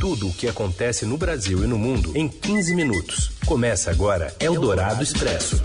Tudo 0.00 0.28
o 0.28 0.32
que 0.32 0.48
acontece 0.48 1.04
no 1.04 1.18
Brasil 1.18 1.62
e 1.62 1.66
no 1.66 1.78
mundo 1.78 2.16
em 2.16 2.26
15 2.26 2.74
minutos. 2.74 3.32
Começa 3.44 3.90
agora 3.90 4.34
Eldorado 4.40 5.02
Expresso. 5.02 5.62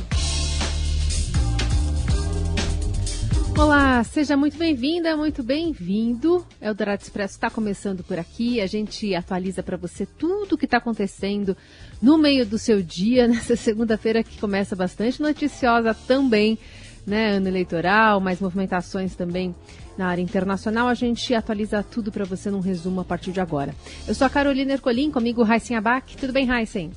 Olá, 3.58 4.04
seja 4.04 4.36
muito 4.36 4.58
bem-vinda, 4.58 5.16
muito 5.16 5.42
bem-vindo. 5.42 6.46
Eldorado 6.62 7.02
Expresso 7.02 7.36
está 7.36 7.50
começando 7.50 8.04
por 8.04 8.20
aqui. 8.20 8.60
A 8.60 8.68
gente 8.68 9.16
atualiza 9.16 9.64
para 9.64 9.78
você 9.78 10.06
tudo 10.06 10.56
o 10.56 10.58
que 10.58 10.66
está 10.66 10.80
acontecendo 10.80 11.56
no 12.02 12.18
meio 12.18 12.46
do 12.46 12.60
seu 12.60 12.82
dia, 12.82 13.30
nessa 13.30 13.56
segunda-feira 13.56 14.22
que 14.22 14.38
começa 14.38 14.76
bastante 14.76 15.22
noticiosa 15.22 15.94
também, 15.94 16.60
né? 17.08 17.38
Ano 17.38 17.48
eleitoral, 17.48 18.20
mais 18.20 18.42
movimentações 18.42 19.16
também 19.16 19.56
na 19.98 20.08
área 20.08 20.22
internacional. 20.22 20.88
A 20.88 20.94
gente 20.94 21.34
atualiza 21.34 21.84
tudo 21.84 22.12
para 22.12 22.26
você 22.26 22.50
num 22.50 22.60
resumo 22.60 23.02
a 23.02 23.06
partir 23.06 23.32
de 23.32 23.40
agora. 23.40 23.74
Eu 24.08 24.14
sou 24.14 24.28
a 24.28 24.30
Carolina 24.30 24.74
Ercolim, 24.74 25.12
comigo 25.12 25.44
Raíssen 25.44 25.78
Abac. 25.78 26.16
Tudo 26.18 26.34
bem, 26.34 26.46
Raíssen? 26.46 26.92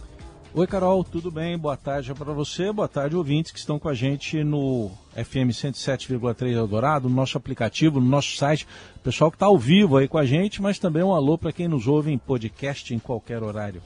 Oi, 0.55 0.67
Carol, 0.67 1.05
tudo 1.05 1.31
bem? 1.31 1.59
Boa 1.59 1.77
tarde 1.77 2.13
para 2.15 2.33
você, 2.33 2.73
boa 2.73 2.89
tarde, 2.89 3.15
ouvintes 3.15 3.53
que 3.53 3.59
estão 3.59 3.79
com 3.79 3.89
a 3.89 3.95
gente 3.95 4.43
no 4.43 4.91
FM 5.15 5.53
107,3 5.53 6.53
Eldorado, 6.53 7.09
no 7.09 7.15
nosso 7.15 7.37
aplicativo, 7.37 8.01
no 8.01 8.09
nosso 8.09 8.35
site. 8.35 8.67
Pessoal 9.03 9.31
que 9.31 9.37
está 9.37 9.47
ao 9.47 9.59
vivo 9.59 9.99
aí 9.99 10.09
com 10.09 10.17
a 10.17 10.25
gente, 10.25 10.63
mas 10.63 10.79
também 10.79 11.03
um 11.03 11.15
alô 11.15 11.37
para 11.37 11.53
quem 11.53 11.69
nos 11.69 11.87
ouve 11.87 12.11
em 12.11 12.19
podcast 12.19 12.95
em 12.95 12.99
qualquer 12.99 13.43
horário. 13.43 13.83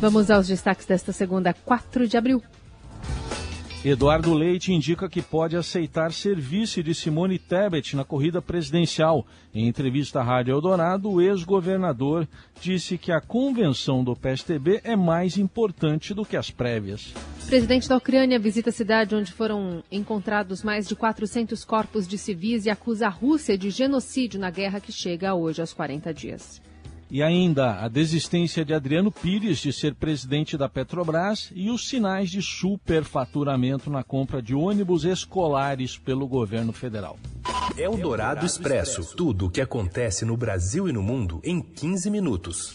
Vamos 0.00 0.30
aos 0.30 0.48
destaques 0.48 0.86
desta 0.86 1.12
segunda, 1.12 1.52
4 1.52 2.08
de 2.08 2.16
abril. 2.16 2.42
Eduardo 3.84 4.32
Leite 4.32 4.72
indica 4.72 5.08
que 5.08 5.20
pode 5.20 5.56
aceitar 5.56 6.12
ser 6.12 6.38
vice 6.38 6.84
de 6.84 6.94
Simone 6.94 7.36
Tebet 7.36 7.96
na 7.96 8.04
corrida 8.04 8.40
presidencial. 8.40 9.26
Em 9.52 9.66
entrevista 9.66 10.20
à 10.20 10.22
Rádio 10.22 10.52
Eldorado, 10.52 11.10
o 11.10 11.20
ex-governador 11.20 12.28
disse 12.60 12.96
que 12.96 13.10
a 13.10 13.20
convenção 13.20 14.04
do 14.04 14.14
PSTB 14.14 14.82
é 14.84 14.94
mais 14.94 15.36
importante 15.36 16.14
do 16.14 16.24
que 16.24 16.36
as 16.36 16.48
prévias. 16.48 17.12
O 17.42 17.46
presidente 17.48 17.88
da 17.88 17.96
Ucrânia 17.96 18.38
visita 18.38 18.70
a 18.70 18.72
cidade 18.72 19.16
onde 19.16 19.32
foram 19.32 19.82
encontrados 19.90 20.62
mais 20.62 20.86
de 20.86 20.94
400 20.94 21.64
corpos 21.64 22.06
de 22.06 22.16
civis 22.16 22.66
e 22.66 22.70
acusa 22.70 23.08
a 23.08 23.10
Rússia 23.10 23.58
de 23.58 23.68
genocídio 23.68 24.38
na 24.38 24.50
guerra 24.50 24.78
que 24.78 24.92
chega 24.92 25.34
hoje 25.34 25.60
aos 25.60 25.72
40 25.72 26.14
dias. 26.14 26.62
E 27.14 27.22
ainda 27.22 27.84
a 27.84 27.88
desistência 27.88 28.64
de 28.64 28.72
Adriano 28.72 29.12
Pires 29.12 29.58
de 29.58 29.70
ser 29.70 29.94
presidente 29.94 30.56
da 30.56 30.66
Petrobras 30.66 31.52
e 31.54 31.70
os 31.70 31.86
sinais 31.86 32.30
de 32.30 32.40
superfaturamento 32.40 33.90
na 33.90 34.02
compra 34.02 34.40
de 34.40 34.54
ônibus 34.54 35.04
escolares 35.04 35.98
pelo 35.98 36.26
governo 36.26 36.72
federal. 36.72 37.18
É 37.76 37.86
o 37.86 37.98
Dourado 37.98 38.46
Expresso. 38.46 39.14
Tudo 39.14 39.48
o 39.48 39.50
que 39.50 39.60
acontece 39.60 40.24
no 40.24 40.38
Brasil 40.38 40.88
e 40.88 40.92
no 40.92 41.02
mundo 41.02 41.38
em 41.44 41.60
15 41.60 42.08
minutos. 42.08 42.74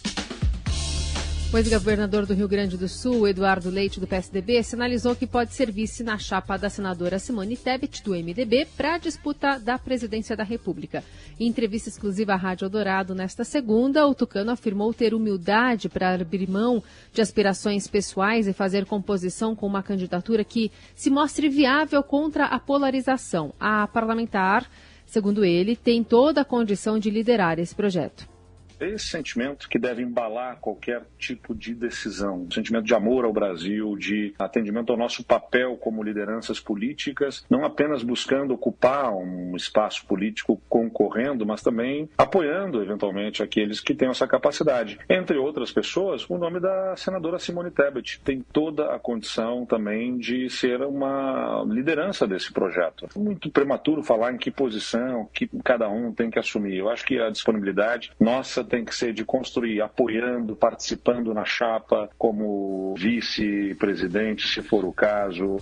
O 1.49 1.57
ex-governador 1.57 2.25
do 2.25 2.33
Rio 2.33 2.47
Grande 2.47 2.75
do 2.75 2.89
Sul, 2.89 3.25
Eduardo 3.25 3.69
Leite, 3.69 4.01
do 4.01 4.05
PSDB, 4.05 4.61
sinalizou 4.63 5.15
que 5.15 5.25
pode 5.25 5.53
ser 5.53 5.71
vice 5.71 6.03
na 6.03 6.17
chapa 6.17 6.57
da 6.57 6.69
senadora 6.69 7.19
Simone 7.19 7.55
Tebet, 7.55 8.03
do 8.03 8.11
MDB, 8.11 8.67
para 8.75 8.95
a 8.95 8.97
disputa 8.97 9.57
da 9.57 9.79
presidência 9.79 10.35
da 10.35 10.43
República. 10.43 11.05
Em 11.39 11.47
entrevista 11.47 11.87
exclusiva 11.87 12.33
à 12.33 12.35
Rádio 12.35 12.65
Eldorado 12.65 13.15
nesta 13.15 13.45
segunda, 13.45 14.05
o 14.05 14.13
Tucano 14.13 14.51
afirmou 14.51 14.93
ter 14.93 15.13
humildade 15.13 15.87
para 15.87 16.15
abrir 16.15 16.49
mão 16.49 16.83
de 17.13 17.21
aspirações 17.21 17.87
pessoais 17.87 18.45
e 18.45 18.51
fazer 18.51 18.85
composição 18.85 19.55
com 19.55 19.65
uma 19.65 19.81
candidatura 19.81 20.43
que 20.43 20.69
se 20.95 21.09
mostre 21.09 21.47
viável 21.47 22.03
contra 22.03 22.43
a 22.47 22.59
polarização. 22.59 23.53
A 23.57 23.87
parlamentar, 23.87 24.69
segundo 25.05 25.45
ele, 25.45 25.77
tem 25.77 26.03
toda 26.03 26.41
a 26.41 26.45
condição 26.45 26.99
de 26.99 27.09
liderar 27.09 27.57
esse 27.57 27.73
projeto 27.73 28.36
esse 28.79 29.05
sentimento 29.05 29.67
que 29.69 29.79
deve 29.79 30.01
embalar 30.01 30.57
qualquer 30.59 31.03
tipo 31.17 31.53
de 31.55 31.73
decisão. 31.73 32.43
Um 32.43 32.51
sentimento 32.51 32.85
de 32.85 32.93
amor 32.93 33.25
ao 33.25 33.33
Brasil, 33.33 33.95
de 33.97 34.33
atendimento 34.37 34.91
ao 34.91 34.97
nosso 34.97 35.23
papel 35.23 35.77
como 35.77 36.03
lideranças 36.03 36.59
políticas, 36.59 37.45
não 37.49 37.63
apenas 37.65 38.03
buscando 38.03 38.53
ocupar 38.53 39.13
um 39.13 39.55
espaço 39.55 40.05
político 40.05 40.61
concorrendo, 40.69 41.45
mas 41.45 41.61
também 41.61 42.09
apoiando 42.17 42.81
eventualmente 42.81 43.43
aqueles 43.43 43.79
que 43.79 43.95
têm 43.95 44.09
essa 44.09 44.27
capacidade. 44.27 44.99
Entre 45.09 45.37
outras 45.37 45.71
pessoas, 45.71 46.29
o 46.29 46.37
nome 46.37 46.59
da 46.59 46.95
senadora 46.95 47.39
Simone 47.39 47.71
Tebet 47.71 48.19
tem 48.23 48.41
toda 48.41 48.93
a 48.93 48.99
condição 48.99 49.65
também 49.65 50.17
de 50.17 50.49
ser 50.49 50.81
uma 50.81 51.63
liderança 51.67 52.27
desse 52.27 52.51
projeto. 52.51 53.07
É 53.15 53.19
muito 53.19 53.49
prematuro 53.49 54.03
falar 54.03 54.33
em 54.33 54.37
que 54.37 54.51
posição 54.51 55.29
que 55.33 55.49
cada 55.63 55.89
um 55.89 56.13
tem 56.13 56.29
que 56.29 56.39
assumir. 56.39 56.77
Eu 56.77 56.89
acho 56.89 57.05
que 57.05 57.19
a 57.19 57.29
disponibilidade 57.29 58.11
nossa 58.19 58.63
tem 58.67 58.85
que 58.85 58.93
ser 58.93 59.13
de 59.13 59.25
construir 59.25 59.81
apoiando, 59.81 60.55
participando 60.55 61.33
na 61.33 61.45
chapa 61.45 62.09
como 62.17 62.93
vice-presidente, 62.95 64.47
se 64.47 64.61
for 64.61 64.85
o 64.85 64.93
caso. 64.93 65.57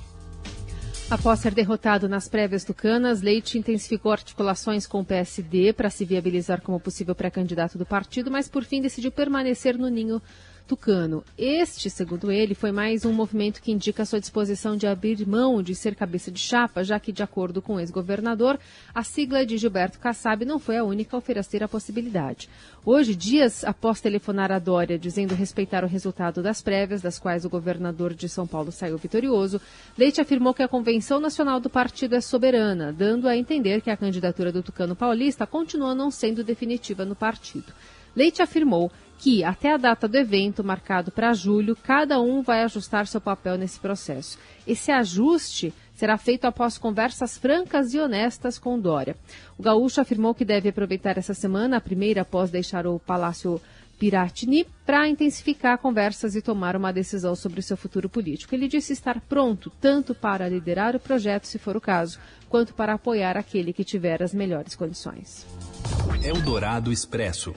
Após 1.09 1.39
ser 1.39 1.53
derrotado 1.53 2.09
nas 2.09 2.27
prévias 2.27 2.63
tucanas, 2.63 3.21
Leite 3.21 3.59
intensificou 3.59 4.11
articulações 4.11 4.87
com 4.87 5.01
o 5.01 5.05
PSD 5.05 5.71
para 5.71 5.91
se 5.91 6.03
viabilizar 6.03 6.61
como 6.61 6.79
possível 6.79 7.13
pré-candidato 7.13 7.77
do 7.77 7.85
partido, 7.85 8.31
mas 8.31 8.49
por 8.49 8.63
fim 8.63 8.81
decidiu 8.81 9.11
permanecer 9.11 9.77
no 9.77 9.87
ninho 9.87 10.19
tucano. 10.67 11.23
Este, 11.37 11.89
segundo 11.89 12.31
ele, 12.31 12.55
foi 12.55 12.71
mais 12.71 13.05
um 13.05 13.13
movimento 13.13 13.61
que 13.61 13.71
indica 13.71 14.05
sua 14.05 14.19
disposição 14.19 14.75
de 14.75 14.87
abrir 14.87 15.25
mão 15.27 15.61
de 15.61 15.75
ser 15.75 15.95
cabeça 15.95 16.31
de 16.31 16.39
chapa, 16.39 16.83
já 16.83 16.99
que, 16.99 17.11
de 17.11 17.21
acordo 17.21 17.61
com 17.61 17.75
o 17.75 17.79
ex-governador, 17.79 18.59
a 18.93 19.03
sigla 19.03 19.45
de 19.45 19.57
Gilberto 19.57 19.99
Kassab 19.99 20.43
não 20.43 20.59
foi 20.59 20.77
a 20.77 20.83
única 20.83 21.15
a 21.15 21.19
oferecer 21.19 21.63
a 21.63 21.67
possibilidade. 21.67 22.49
Hoje, 22.83 23.15
dias 23.15 23.63
após 23.63 24.01
telefonar 24.01 24.51
a 24.51 24.59
Dória 24.59 24.97
dizendo 24.97 25.35
respeitar 25.35 25.83
o 25.83 25.87
resultado 25.87 26.41
das 26.41 26.61
prévias, 26.61 27.01
das 27.01 27.19
quais 27.19 27.45
o 27.45 27.49
governador 27.49 28.13
de 28.13 28.27
São 28.27 28.47
Paulo 28.47 28.71
saiu 28.71 28.97
vitorioso, 28.97 29.61
Leite 29.97 30.21
afirmou 30.21 30.53
que 30.53 30.63
a 30.63 30.67
convenção 30.67 31.19
nacional 31.19 31.59
do 31.59 31.69
partido 31.69 32.15
é 32.15 32.21
soberana, 32.21 32.91
dando 32.91 33.27
a 33.27 33.37
entender 33.37 33.81
que 33.81 33.89
a 33.89 33.97
candidatura 33.97 34.51
do 34.51 34.63
Tucano 34.63 34.95
Paulista 34.95 35.45
continua 35.45 35.93
não 35.93 36.09
sendo 36.09 36.43
definitiva 36.43 37.05
no 37.05 37.15
partido. 37.15 37.71
Leite 38.15 38.41
afirmou 38.41 38.91
que, 39.25 39.43
até 39.43 39.73
a 39.73 39.77
data 39.77 40.07
do 40.07 40.17
evento, 40.17 40.63
marcado 40.63 41.09
para 41.09 41.33
julho, 41.33 41.75
cada 41.75 42.21
um 42.21 42.43
vai 42.43 42.61
ajustar 42.61 43.07
seu 43.07 43.19
papel 43.19 43.57
nesse 43.57 43.79
processo. 43.79 44.37
Esse 44.67 44.91
ajuste 44.91 45.73
será 45.95 46.15
feito 46.15 46.45
após 46.45 46.77
conversas 46.77 47.35
francas 47.35 47.91
e 47.95 47.99
honestas 47.99 48.59
com 48.59 48.79
Dória. 48.79 49.15
O 49.57 49.63
gaúcho 49.63 49.99
afirmou 49.99 50.35
que 50.35 50.45
deve 50.45 50.69
aproveitar 50.69 51.17
essa 51.17 51.33
semana, 51.33 51.77
a 51.77 51.81
primeira 51.81 52.21
após 52.21 52.51
deixar 52.51 52.85
o 52.85 52.99
Palácio 52.99 53.59
Piratini, 53.97 54.67
para 54.85 55.09
intensificar 55.09 55.79
conversas 55.79 56.35
e 56.35 56.41
tomar 56.41 56.75
uma 56.75 56.93
decisão 56.93 57.35
sobre 57.35 57.61
o 57.61 57.63
seu 57.63 57.75
futuro 57.75 58.07
político. 58.07 58.53
Ele 58.53 58.67
disse 58.67 58.93
estar 58.93 59.19
pronto 59.21 59.71
tanto 59.81 60.13
para 60.13 60.47
liderar 60.47 60.95
o 60.95 60.99
projeto, 60.99 61.45
se 61.45 61.57
for 61.57 61.75
o 61.75 61.81
caso, 61.81 62.19
quanto 62.47 62.75
para 62.75 62.93
apoiar 62.93 63.37
aquele 63.37 63.73
que 63.73 63.83
tiver 63.83 64.21
as 64.21 64.35
melhores 64.35 64.75
condições. 64.75 65.47
Eldorado 66.23 66.91
Expresso. 66.91 67.55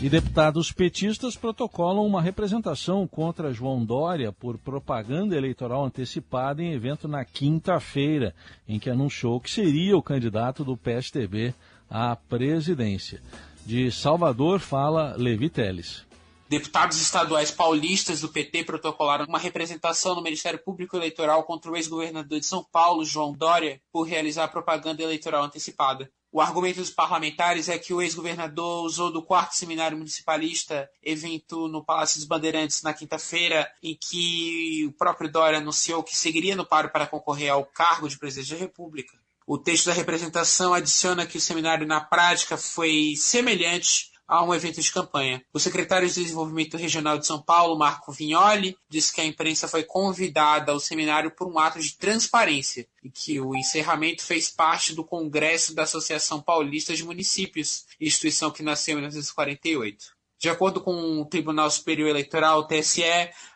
E 0.00 0.08
deputados 0.08 0.70
petistas 0.70 1.34
protocolam 1.34 2.06
uma 2.06 2.22
representação 2.22 3.04
contra 3.04 3.52
João 3.52 3.84
Dória 3.84 4.30
por 4.30 4.56
propaganda 4.56 5.36
eleitoral 5.36 5.84
antecipada 5.84 6.62
em 6.62 6.72
evento 6.72 7.08
na 7.08 7.24
quinta-feira, 7.24 8.32
em 8.68 8.78
que 8.78 8.88
anunciou 8.88 9.40
que 9.40 9.50
seria 9.50 9.96
o 9.96 10.02
candidato 10.02 10.62
do 10.62 10.76
PSTB 10.76 11.52
à 11.90 12.14
presidência. 12.14 13.20
De 13.66 13.90
Salvador 13.90 14.60
fala 14.60 15.16
Levi 15.16 15.50
Teles. 15.50 16.06
Deputados 16.48 17.02
estaduais 17.02 17.50
paulistas 17.50 18.20
do 18.20 18.28
PT 18.28 18.64
protocolaram 18.64 19.26
uma 19.26 19.38
representação 19.38 20.14
no 20.14 20.22
Ministério 20.22 20.60
Público 20.60 20.96
Eleitoral 20.96 21.42
contra 21.42 21.72
o 21.72 21.76
ex-governador 21.76 22.38
de 22.38 22.46
São 22.46 22.64
Paulo, 22.70 23.04
João 23.04 23.32
Dória, 23.32 23.80
por 23.92 24.04
realizar 24.04 24.46
propaganda 24.46 25.02
eleitoral 25.02 25.42
antecipada. 25.42 26.08
O 26.30 26.42
argumento 26.42 26.76
dos 26.76 26.90
parlamentares 26.90 27.70
é 27.70 27.78
que 27.78 27.94
o 27.94 28.02
ex-governador 28.02 28.84
usou 28.84 29.10
do 29.10 29.22
quarto 29.22 29.56
seminário 29.56 29.96
municipalista, 29.96 30.88
evento 31.02 31.68
no 31.68 31.82
Palácio 31.82 32.18
dos 32.18 32.28
Bandeirantes 32.28 32.82
na 32.82 32.92
quinta-feira, 32.92 33.70
em 33.82 33.96
que 33.98 34.84
o 34.86 34.92
próprio 34.92 35.30
Dória 35.30 35.58
anunciou 35.58 36.02
que 36.02 36.14
seguiria 36.14 36.54
no 36.54 36.66
paro 36.66 36.90
para 36.90 37.06
concorrer 37.06 37.50
ao 37.50 37.64
cargo 37.64 38.08
de 38.08 38.18
presidente 38.18 38.52
da 38.52 38.58
República. 38.58 39.18
O 39.46 39.56
texto 39.56 39.86
da 39.86 39.94
representação 39.94 40.74
adiciona 40.74 41.26
que 41.26 41.38
o 41.38 41.40
seminário 41.40 41.86
na 41.86 42.02
prática 42.02 42.58
foi 42.58 43.14
semelhante 43.16 44.07
a 44.28 44.44
um 44.44 44.54
evento 44.54 44.80
de 44.82 44.92
campanha. 44.92 45.42
O 45.54 45.58
secretário 45.58 46.06
de 46.06 46.14
Desenvolvimento 46.14 46.76
Regional 46.76 47.18
de 47.18 47.26
São 47.26 47.40
Paulo, 47.40 47.78
Marco 47.78 48.12
Vignoli, 48.12 48.76
disse 48.88 49.12
que 49.12 49.22
a 49.22 49.24
imprensa 49.24 49.66
foi 49.66 49.82
convidada 49.82 50.70
ao 50.70 50.78
seminário 50.78 51.30
por 51.30 51.48
um 51.48 51.58
ato 51.58 51.80
de 51.80 51.96
transparência 51.96 52.86
e 53.02 53.10
que 53.10 53.40
o 53.40 53.56
encerramento 53.56 54.22
fez 54.22 54.50
parte 54.50 54.94
do 54.94 55.02
Congresso 55.02 55.74
da 55.74 55.84
Associação 55.84 56.42
Paulista 56.42 56.94
de 56.94 57.04
Municípios, 57.04 57.86
instituição 57.98 58.50
que 58.50 58.62
nasceu 58.62 58.92
em 58.92 58.96
1948. 58.96 60.18
De 60.38 60.48
acordo 60.48 60.80
com 60.80 61.20
o 61.20 61.24
Tribunal 61.24 61.68
Superior 61.68 62.10
Eleitoral, 62.10 62.60
o 62.60 62.64
TSE, 62.64 63.02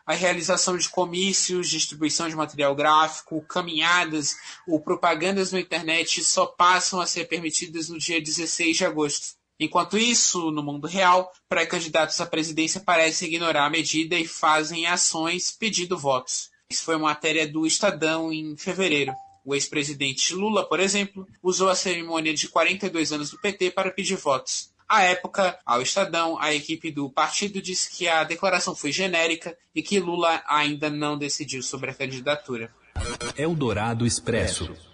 a 0.05 0.15
realização 0.15 0.77
de 0.77 0.89
comícios, 0.89 1.71
distribuição 1.71 2.29
de 2.29 2.35
material 2.35 2.75
gráfico, 2.75 3.41
caminhadas 3.43 4.35
ou 4.67 4.81
propagandas 4.81 5.53
na 5.53 5.61
internet 5.61 6.25
só 6.25 6.45
passam 6.45 7.01
a 7.01 7.07
ser 7.07 7.29
permitidas 7.29 7.89
no 7.89 7.99
dia 7.99 8.21
16 8.21 8.77
de 8.77 8.85
agosto. 8.85 9.42
Enquanto 9.59 9.99
isso, 9.99 10.51
no 10.51 10.63
mundo 10.63 10.87
real, 10.87 11.31
pré-candidatos 11.49 12.21
à 12.21 12.27
presidência 12.27 12.81
parecem 12.81 13.29
ignorar 13.29 13.67
a 13.67 13.71
medida 13.71 14.17
e 14.19 14.27
fazem 14.27 14.87
ações 14.87 15.51
pedindo 15.51 15.97
votos. 15.97 16.51
Isso 16.69 16.85
foi 16.85 16.97
uma 16.97 17.11
matéria 17.11 17.47
do 17.47 17.67
Estadão 17.67 18.33
em 18.33 18.57
fevereiro. 18.57 19.13
O 19.45 19.55
ex-presidente 19.55 20.35
Lula, 20.35 20.67
por 20.69 20.81
exemplo, 20.81 21.27
usou 21.43 21.69
a 21.69 21.75
cerimônia 21.75 22.33
de 22.33 22.49
42 22.49 23.13
anos 23.13 23.31
do 23.31 23.39
PT 23.41 23.73
para 23.73 23.91
pedir 23.91 24.17
votos. 24.17 24.73
À 24.89 25.03
época, 25.03 25.59
ao 25.65 25.81
Estadão, 25.81 26.39
a 26.39 26.53
equipe 26.55 26.91
do 26.91 27.11
partido 27.11 27.63
disse 27.63 27.91
que 27.91 28.07
a 28.07 28.25
declaração 28.25 28.75
foi 28.75 28.93
genérica 28.93 29.57
e 29.75 29.83
que 29.83 29.99
Lula 29.99 30.43
ainda 30.47 30.91
não 30.91 31.17
decidiu 31.17 31.63
sobre 31.63 31.91
a 31.91 31.95
candidatura. 31.95 32.73
Eldorado 33.37 34.07
Expresso. 34.07 34.92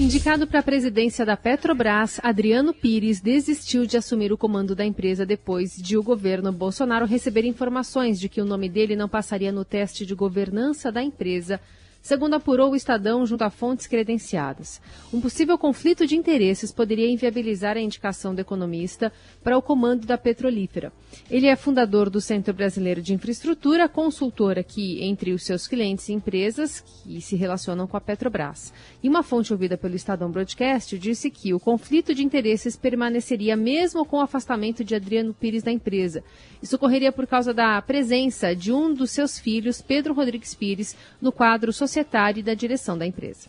Indicado 0.00 0.46
para 0.46 0.60
a 0.60 0.62
presidência 0.62 1.26
da 1.26 1.36
Petrobras, 1.36 2.20
Adriano 2.22 2.72
Pires 2.72 3.20
desistiu 3.20 3.84
de 3.84 3.96
assumir 3.96 4.32
o 4.32 4.38
comando 4.38 4.72
da 4.72 4.84
empresa 4.84 5.26
depois 5.26 5.74
de 5.76 5.98
o 5.98 6.02
governo 6.04 6.52
Bolsonaro 6.52 7.04
receber 7.04 7.44
informações 7.44 8.20
de 8.20 8.28
que 8.28 8.40
o 8.40 8.44
nome 8.44 8.68
dele 8.68 8.94
não 8.94 9.08
passaria 9.08 9.50
no 9.50 9.64
teste 9.64 10.06
de 10.06 10.14
governança 10.14 10.92
da 10.92 11.02
empresa 11.02 11.60
segundo 12.00 12.34
apurou 12.34 12.70
o 12.70 12.76
Estadão 12.76 13.26
junto 13.26 13.42
a 13.42 13.50
fontes 13.50 13.86
credenciadas. 13.86 14.80
Um 15.12 15.20
possível 15.20 15.58
conflito 15.58 16.06
de 16.06 16.16
interesses 16.16 16.72
poderia 16.72 17.10
inviabilizar 17.10 17.76
a 17.76 17.80
indicação 17.80 18.34
do 18.34 18.40
economista 18.40 19.12
para 19.42 19.58
o 19.58 19.62
comando 19.62 20.06
da 20.06 20.16
petrolífera. 20.16 20.92
Ele 21.30 21.46
é 21.46 21.56
fundador 21.56 22.08
do 22.08 22.20
Centro 22.20 22.54
Brasileiro 22.54 23.02
de 23.02 23.12
Infraestrutura, 23.12 23.88
consultora 23.88 24.62
que, 24.62 25.02
entre 25.02 25.32
os 25.32 25.44
seus 25.44 25.66
clientes 25.66 26.08
empresas 26.08 26.80
que 26.80 27.20
se 27.20 27.36
relacionam 27.36 27.86
com 27.86 27.96
a 27.96 28.00
Petrobras. 28.00 28.72
E 29.02 29.08
uma 29.08 29.22
fonte 29.22 29.52
ouvida 29.52 29.76
pelo 29.76 29.96
Estadão 29.96 30.30
Broadcast 30.30 30.98
disse 30.98 31.30
que 31.30 31.52
o 31.52 31.60
conflito 31.60 32.14
de 32.14 32.22
interesses 32.22 32.76
permaneceria 32.76 33.56
mesmo 33.56 34.04
com 34.04 34.18
o 34.18 34.22
afastamento 34.22 34.84
de 34.84 34.94
Adriano 34.94 35.34
Pires 35.34 35.62
da 35.62 35.72
empresa. 35.72 36.22
Isso 36.62 36.76
ocorreria 36.76 37.12
por 37.12 37.26
causa 37.26 37.52
da 37.52 37.80
presença 37.82 38.54
de 38.54 38.72
um 38.72 38.92
dos 38.92 39.10
seus 39.10 39.38
filhos, 39.38 39.82
Pedro 39.82 40.14
Rodrigues 40.14 40.54
Pires, 40.54 40.96
no 41.20 41.32
quadro 41.32 41.72
social 41.72 41.87
societário 41.88 42.40
e 42.40 42.42
da 42.42 42.54
direção 42.54 42.96
da 42.98 43.06
empresa. 43.06 43.48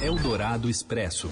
Eldorado 0.00 0.70
Expresso. 0.70 1.30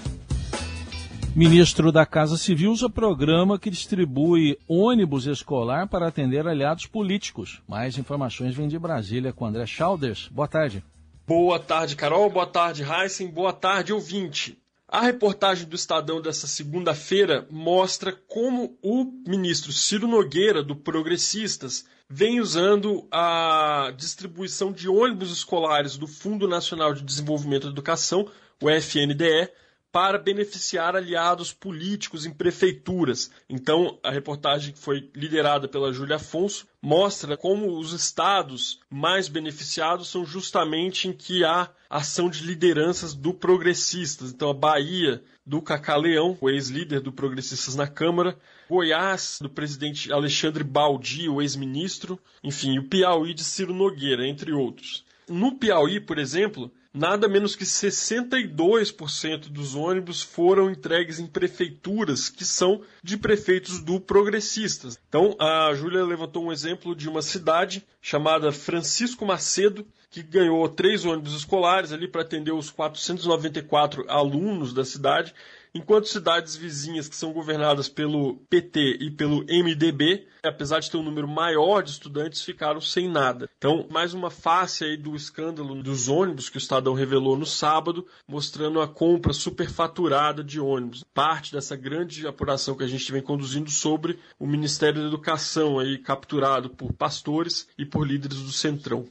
Ministro 1.35 1.91
da 1.91 2.05
Casa 2.05 2.37
Civil 2.37 2.71
usa 2.71 2.89
programa 2.89 3.59
que 3.59 3.69
distribui 3.69 4.57
ônibus 4.67 5.25
escolar 5.25 5.87
para 5.87 6.07
atender 6.07 6.47
aliados 6.47 6.85
políticos. 6.85 7.61
Mais 7.67 7.97
informações 7.97 8.55
vêm 8.55 8.67
de 8.67 8.79
Brasília 8.79 9.33
com 9.33 9.45
André 9.45 9.65
Chalders. 9.65 10.29
Boa 10.31 10.47
tarde. 10.47 10.83
Boa 11.27 11.59
tarde, 11.59 11.95
Carol. 11.95 12.29
Boa 12.29 12.47
tarde, 12.47 12.83
Heisen. 12.83 13.27
Boa 13.27 13.53
tarde, 13.53 13.93
ouvinte. 13.93 14.57
A 14.87 15.01
reportagem 15.01 15.67
do 15.67 15.75
Estadão 15.75 16.21
dessa 16.21 16.47
segunda-feira 16.47 17.45
mostra 17.51 18.13
como 18.27 18.77
o 18.81 19.03
ministro 19.27 19.71
Ciro 19.73 20.07
Nogueira, 20.07 20.63
do 20.63 20.75
Progressistas, 20.75 21.85
vem 22.09 22.39
usando 22.39 23.07
a 23.11 23.91
distribuição 23.95 24.71
de 24.71 24.87
ônibus 24.87 25.31
escolares 25.31 25.97
do 25.97 26.07
Fundo 26.07 26.47
Nacional 26.47 26.93
de 26.93 27.03
Desenvolvimento 27.03 27.63
da 27.63 27.71
Educação, 27.71 28.29
o 28.61 28.69
FNDE, 28.69 29.49
para 29.97 30.19
beneficiar 30.19 30.95
aliados 30.95 31.51
políticos 31.51 32.23
em 32.23 32.31
prefeituras. 32.31 33.31
Então, 33.49 33.97
a 34.03 34.11
reportagem 34.11 34.71
que 34.71 34.77
foi 34.77 35.09
liderada 35.15 35.67
pela 35.67 35.91
Júlia 35.91 36.17
Afonso 36.17 36.67
mostra 36.79 37.35
como 37.35 37.75
os 37.79 37.93
estados 37.93 38.79
mais 38.91 39.27
beneficiados 39.27 40.09
são 40.09 40.23
justamente 40.23 41.07
em 41.07 41.13
que 41.13 41.43
há 41.43 41.71
ação 41.89 42.29
de 42.29 42.43
lideranças 42.43 43.15
do 43.15 43.33
progressistas. 43.33 44.31
Então, 44.31 44.51
a 44.51 44.53
Bahia 44.53 45.23
do 45.43 45.63
Cacá 45.63 45.95
Leão, 45.95 46.37
o 46.39 46.47
ex-líder 46.47 46.99
do 46.99 47.11
Progressistas 47.11 47.73
na 47.73 47.87
Câmara, 47.87 48.37
Goiás, 48.69 49.39
do 49.41 49.49
presidente 49.49 50.13
Alexandre 50.13 50.63
Baldi, 50.63 51.27
o 51.27 51.41
ex-ministro, 51.41 52.19
enfim, 52.43 52.77
o 52.77 52.83
Piauí 52.83 53.33
de 53.33 53.43
Ciro 53.43 53.73
Nogueira, 53.73 54.27
entre 54.27 54.53
outros. 54.53 55.03
No 55.27 55.55
Piauí, 55.55 55.99
por 55.99 56.19
exemplo, 56.19 56.71
nada 56.97 57.27
menos 57.27 57.55
que 57.55 57.63
62% 57.63 59.49
dos 59.49 59.75
ônibus 59.75 60.21
foram 60.21 60.71
entregues 60.71 61.19
em 61.19 61.27
prefeituras 61.27 62.27
que 62.29 62.43
são 62.43 62.81
de 63.03 63.15
prefeitos 63.17 63.79
do 63.79 63.99
Progressistas. 63.99 64.99
Então, 65.07 65.35
a 65.39 65.73
Júlia 65.73 66.03
levantou 66.03 66.43
um 66.45 66.51
exemplo 66.51 66.95
de 66.95 67.07
uma 67.07 67.21
cidade 67.21 67.85
chamada 68.01 68.51
Francisco 68.51 69.25
Macedo, 69.25 69.85
que 70.09 70.23
ganhou 70.23 70.67
três 70.69 71.05
ônibus 71.05 71.35
escolares 71.35 71.91
ali 71.91 72.07
para 72.07 72.21
atender 72.21 72.53
os 72.53 72.71
494 72.71 74.05
alunos 74.09 74.73
da 74.73 74.83
cidade 74.83 75.33
enquanto 75.77 76.07
cidades 76.07 76.55
vizinhas 76.55 77.07
que 77.07 77.15
são 77.15 77.31
governadas 77.31 77.87
pelo 77.87 78.35
PT 78.49 78.97
e 78.99 79.11
pelo 79.11 79.43
MDB, 79.43 80.27
apesar 80.43 80.79
de 80.79 80.89
ter 80.89 80.97
um 80.97 81.03
número 81.03 81.27
maior 81.27 81.81
de 81.81 81.91
estudantes, 81.91 82.41
ficaram 82.41 82.81
sem 82.81 83.07
nada. 83.07 83.49
Então, 83.57 83.87
mais 83.89 84.13
uma 84.13 84.29
face 84.29 84.83
aí 84.83 84.97
do 84.97 85.15
escândalo 85.15 85.81
dos 85.81 86.07
ônibus 86.07 86.49
que 86.49 86.57
o 86.57 86.59
Estadão 86.59 86.93
revelou 86.93 87.37
no 87.37 87.45
sábado, 87.45 88.05
mostrando 88.27 88.81
a 88.81 88.87
compra 88.87 89.33
superfaturada 89.33 90.43
de 90.43 90.59
ônibus. 90.59 91.03
Parte 91.13 91.53
dessa 91.53 91.75
grande 91.75 92.25
apuração 92.25 92.75
que 92.75 92.83
a 92.83 92.87
gente 92.87 93.11
vem 93.11 93.21
conduzindo 93.21 93.69
sobre 93.69 94.19
o 94.39 94.47
Ministério 94.47 95.01
da 95.01 95.07
Educação 95.07 95.79
aí 95.79 95.97
capturado 95.97 96.69
por 96.69 96.93
pastores 96.93 97.67
e 97.77 97.85
por 97.85 98.07
líderes 98.07 98.39
do 98.39 98.51
Centrão. 98.51 99.05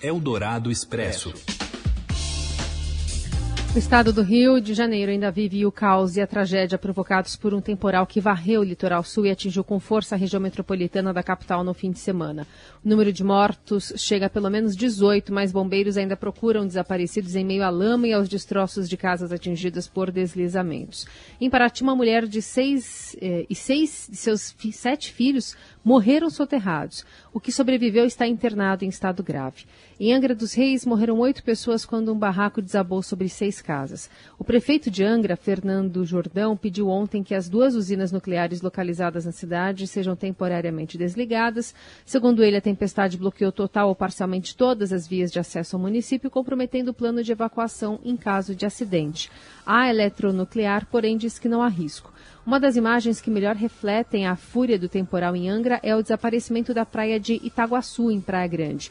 Eldorado 0.00 0.70
Expresso. 0.70 1.32
O 3.74 3.78
estado 3.78 4.14
do 4.14 4.22
Rio 4.22 4.60
de 4.60 4.72
Janeiro 4.72 5.12
ainda 5.12 5.30
vive 5.30 5.64
o 5.66 5.70
caos 5.70 6.16
e 6.16 6.22
a 6.22 6.26
tragédia 6.26 6.78
provocados 6.78 7.36
por 7.36 7.52
um 7.52 7.60
temporal 7.60 8.06
que 8.06 8.18
varreu 8.18 8.62
o 8.62 8.64
litoral 8.64 9.04
sul 9.04 9.26
e 9.26 9.30
atingiu 9.30 9.62
com 9.62 9.78
força 9.78 10.14
a 10.14 10.18
região 10.18 10.40
metropolitana 10.40 11.12
da 11.12 11.22
capital 11.22 11.62
no 11.62 11.74
fim 11.74 11.90
de 11.90 11.98
semana. 11.98 12.46
O 12.82 12.88
número 12.88 13.12
de 13.12 13.22
mortos 13.22 13.92
chega 13.96 14.26
a 14.26 14.30
pelo 14.30 14.48
menos 14.48 14.74
18, 14.74 15.32
mas 15.32 15.52
bombeiros 15.52 15.98
ainda 15.98 16.16
procuram 16.16 16.66
desaparecidos 16.66 17.36
em 17.36 17.44
meio 17.44 17.62
à 17.62 17.68
lama 17.68 18.08
e 18.08 18.12
aos 18.12 18.26
destroços 18.26 18.88
de 18.88 18.96
casas 18.96 19.32
atingidas 19.32 19.86
por 19.86 20.10
deslizamentos. 20.10 21.06
Em 21.38 21.50
Paraty, 21.50 21.82
uma 21.82 21.94
mulher 21.94 22.26
de 22.26 22.40
seis 22.40 23.14
eh, 23.20 23.44
e 23.50 23.54
seis 23.54 24.08
de 24.10 24.16
seus 24.16 24.50
fi, 24.50 24.72
sete 24.72 25.12
filhos 25.12 25.54
morreram 25.84 26.30
soterrados. 26.30 27.04
O 27.32 27.40
que 27.40 27.52
sobreviveu 27.52 28.04
está 28.04 28.26
internado 28.26 28.84
em 28.84 28.88
estado 28.88 29.22
grave. 29.22 29.64
Em 30.00 30.12
Angra 30.12 30.34
dos 30.34 30.54
Reis, 30.54 30.86
morreram 30.86 31.18
oito 31.18 31.42
pessoas 31.42 31.84
quando 31.84 32.12
um 32.12 32.18
barraco 32.18 32.62
desabou 32.62 33.02
sobre 33.02 33.28
seis 33.28 33.60
casas. 33.60 34.08
O 34.38 34.44
prefeito 34.44 34.90
de 34.90 35.02
Angra, 35.02 35.36
Fernando 35.36 36.04
Jordão, 36.04 36.56
pediu 36.56 36.88
ontem 36.88 37.22
que 37.22 37.34
as 37.34 37.48
duas 37.48 37.74
usinas 37.74 38.12
nucleares 38.12 38.62
localizadas 38.62 39.24
na 39.24 39.32
cidade 39.32 39.86
sejam 39.86 40.14
temporariamente 40.14 40.96
desligadas. 40.96 41.74
Segundo 42.04 42.44
ele, 42.44 42.56
a 42.56 42.60
tempestade 42.60 43.16
bloqueou 43.16 43.50
total 43.50 43.88
ou 43.88 43.94
parcialmente 43.94 44.56
todas 44.56 44.92
as 44.92 45.06
vias 45.06 45.32
de 45.32 45.38
acesso 45.38 45.76
ao 45.76 45.82
município, 45.82 46.30
comprometendo 46.30 46.90
o 46.90 46.94
plano 46.94 47.22
de 47.22 47.32
evacuação 47.32 47.98
em 48.04 48.16
caso 48.16 48.54
de 48.54 48.66
acidente. 48.66 49.30
A 49.66 49.90
eletronuclear, 49.90 50.86
porém, 50.86 51.16
diz 51.16 51.38
que 51.38 51.48
não 51.48 51.62
há 51.62 51.68
risco. 51.68 52.12
Uma 52.48 52.58
das 52.58 52.76
imagens 52.76 53.20
que 53.20 53.30
melhor 53.30 53.56
refletem 53.56 54.26
a 54.26 54.34
fúria 54.34 54.78
do 54.78 54.88
temporal 54.88 55.36
em 55.36 55.50
Angra 55.50 55.78
é 55.82 55.94
o 55.94 56.00
desaparecimento 56.00 56.72
da 56.72 56.86
praia 56.86 57.20
de 57.20 57.34
Itaguaçu, 57.34 58.10
em 58.10 58.22
Praia 58.22 58.48
Grande, 58.48 58.90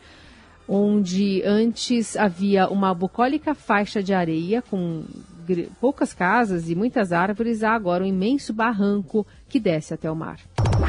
onde 0.69 1.41
antes 1.43 2.15
havia 2.15 2.67
uma 2.69 2.93
bucólica 2.93 3.55
faixa 3.55 4.03
de 4.03 4.13
areia 4.13 4.61
com 4.61 5.03
poucas 5.81 6.13
casas 6.13 6.69
e 6.69 6.75
muitas 6.75 7.11
árvores, 7.11 7.63
há 7.63 7.71
agora 7.71 8.03
um 8.03 8.07
imenso 8.07 8.53
barranco 8.53 9.25
que 9.49 9.59
desce 9.59 9.91
até 9.91 10.11
o 10.11 10.15
mar. 10.15 10.39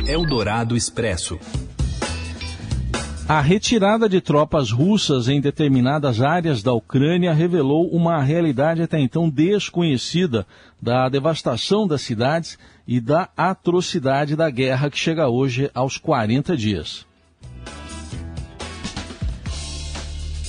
Eldorado 0.06 0.76
Expresso. 0.76 1.38
A 3.28 3.42
retirada 3.42 4.08
de 4.08 4.22
tropas 4.22 4.70
russas 4.70 5.28
em 5.28 5.38
determinadas 5.38 6.22
áreas 6.22 6.62
da 6.62 6.72
Ucrânia 6.72 7.30
revelou 7.34 7.86
uma 7.90 8.22
realidade 8.22 8.80
até 8.80 8.98
então 8.98 9.28
desconhecida 9.28 10.46
da 10.80 11.10
devastação 11.10 11.86
das 11.86 12.00
cidades 12.00 12.58
e 12.86 12.98
da 12.98 13.28
atrocidade 13.36 14.34
da 14.34 14.48
guerra 14.48 14.88
que 14.88 14.96
chega 14.96 15.28
hoje 15.28 15.70
aos 15.74 15.98
40 15.98 16.56
dias. 16.56 17.06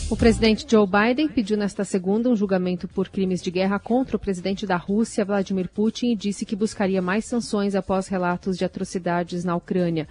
O 0.10 0.16
presidente 0.16 0.66
Joe 0.66 0.88
Biden 0.88 1.28
pediu 1.28 1.58
nesta 1.58 1.84
segunda 1.84 2.30
um 2.30 2.36
julgamento 2.36 2.88
por 2.88 3.10
crimes 3.10 3.44
de 3.44 3.52
guerra 3.52 3.78
contra 3.78 4.16
o 4.16 4.20
presidente 4.20 4.66
da 4.66 4.78
Rússia, 4.78 5.26
Vladimir 5.26 5.68
Putin, 5.68 6.14
e 6.14 6.16
disse 6.16 6.46
que 6.46 6.56
buscaria 6.56 7.02
mais 7.02 7.26
sanções 7.26 7.76
após 7.76 8.08
relatos 8.08 8.58
de 8.58 8.64
atrocidades 8.64 9.44
na 9.44 9.54
Ucrânia. 9.54 10.08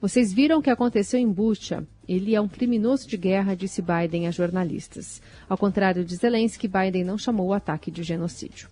Vocês 0.00 0.32
viram 0.32 0.58
o 0.58 0.62
que 0.62 0.70
aconteceu 0.70 1.18
em 1.18 1.30
Bucha? 1.30 1.84
Ele 2.06 2.34
é 2.34 2.40
um 2.40 2.46
criminoso 2.46 3.08
de 3.08 3.16
guerra, 3.16 3.56
disse 3.56 3.82
Biden 3.82 4.28
a 4.28 4.30
jornalistas. 4.30 5.20
Ao 5.48 5.58
contrário 5.58 6.04
de 6.04 6.14
Zelensky, 6.14 6.68
Biden 6.68 7.04
não 7.04 7.18
chamou 7.18 7.48
o 7.48 7.52
ataque 7.52 7.90
de 7.90 8.02
genocídio. 8.02 8.68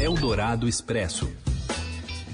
Eldorado 0.00 0.66
Expresso. 0.66 1.30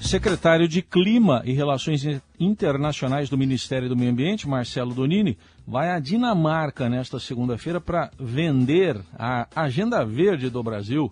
Secretário 0.01 0.67
de 0.67 0.81
Clima 0.81 1.43
e 1.45 1.53
Relações 1.53 2.03
Internacionais 2.39 3.29
do 3.29 3.37
Ministério 3.37 3.89
do 3.89 3.97
Meio 3.97 4.13
Ambiente, 4.13 4.49
Marcelo 4.49 4.95
Donini, 4.95 5.37
vai 5.67 5.91
à 5.91 5.99
Dinamarca 5.99 6.89
nesta 6.89 7.19
segunda-feira 7.19 7.81
para 7.81 8.11
vender 8.19 8.99
a 9.19 9.47
Agenda 9.55 10.05
Verde 10.05 10.49
do 10.49 10.63
Brasil 10.63 11.11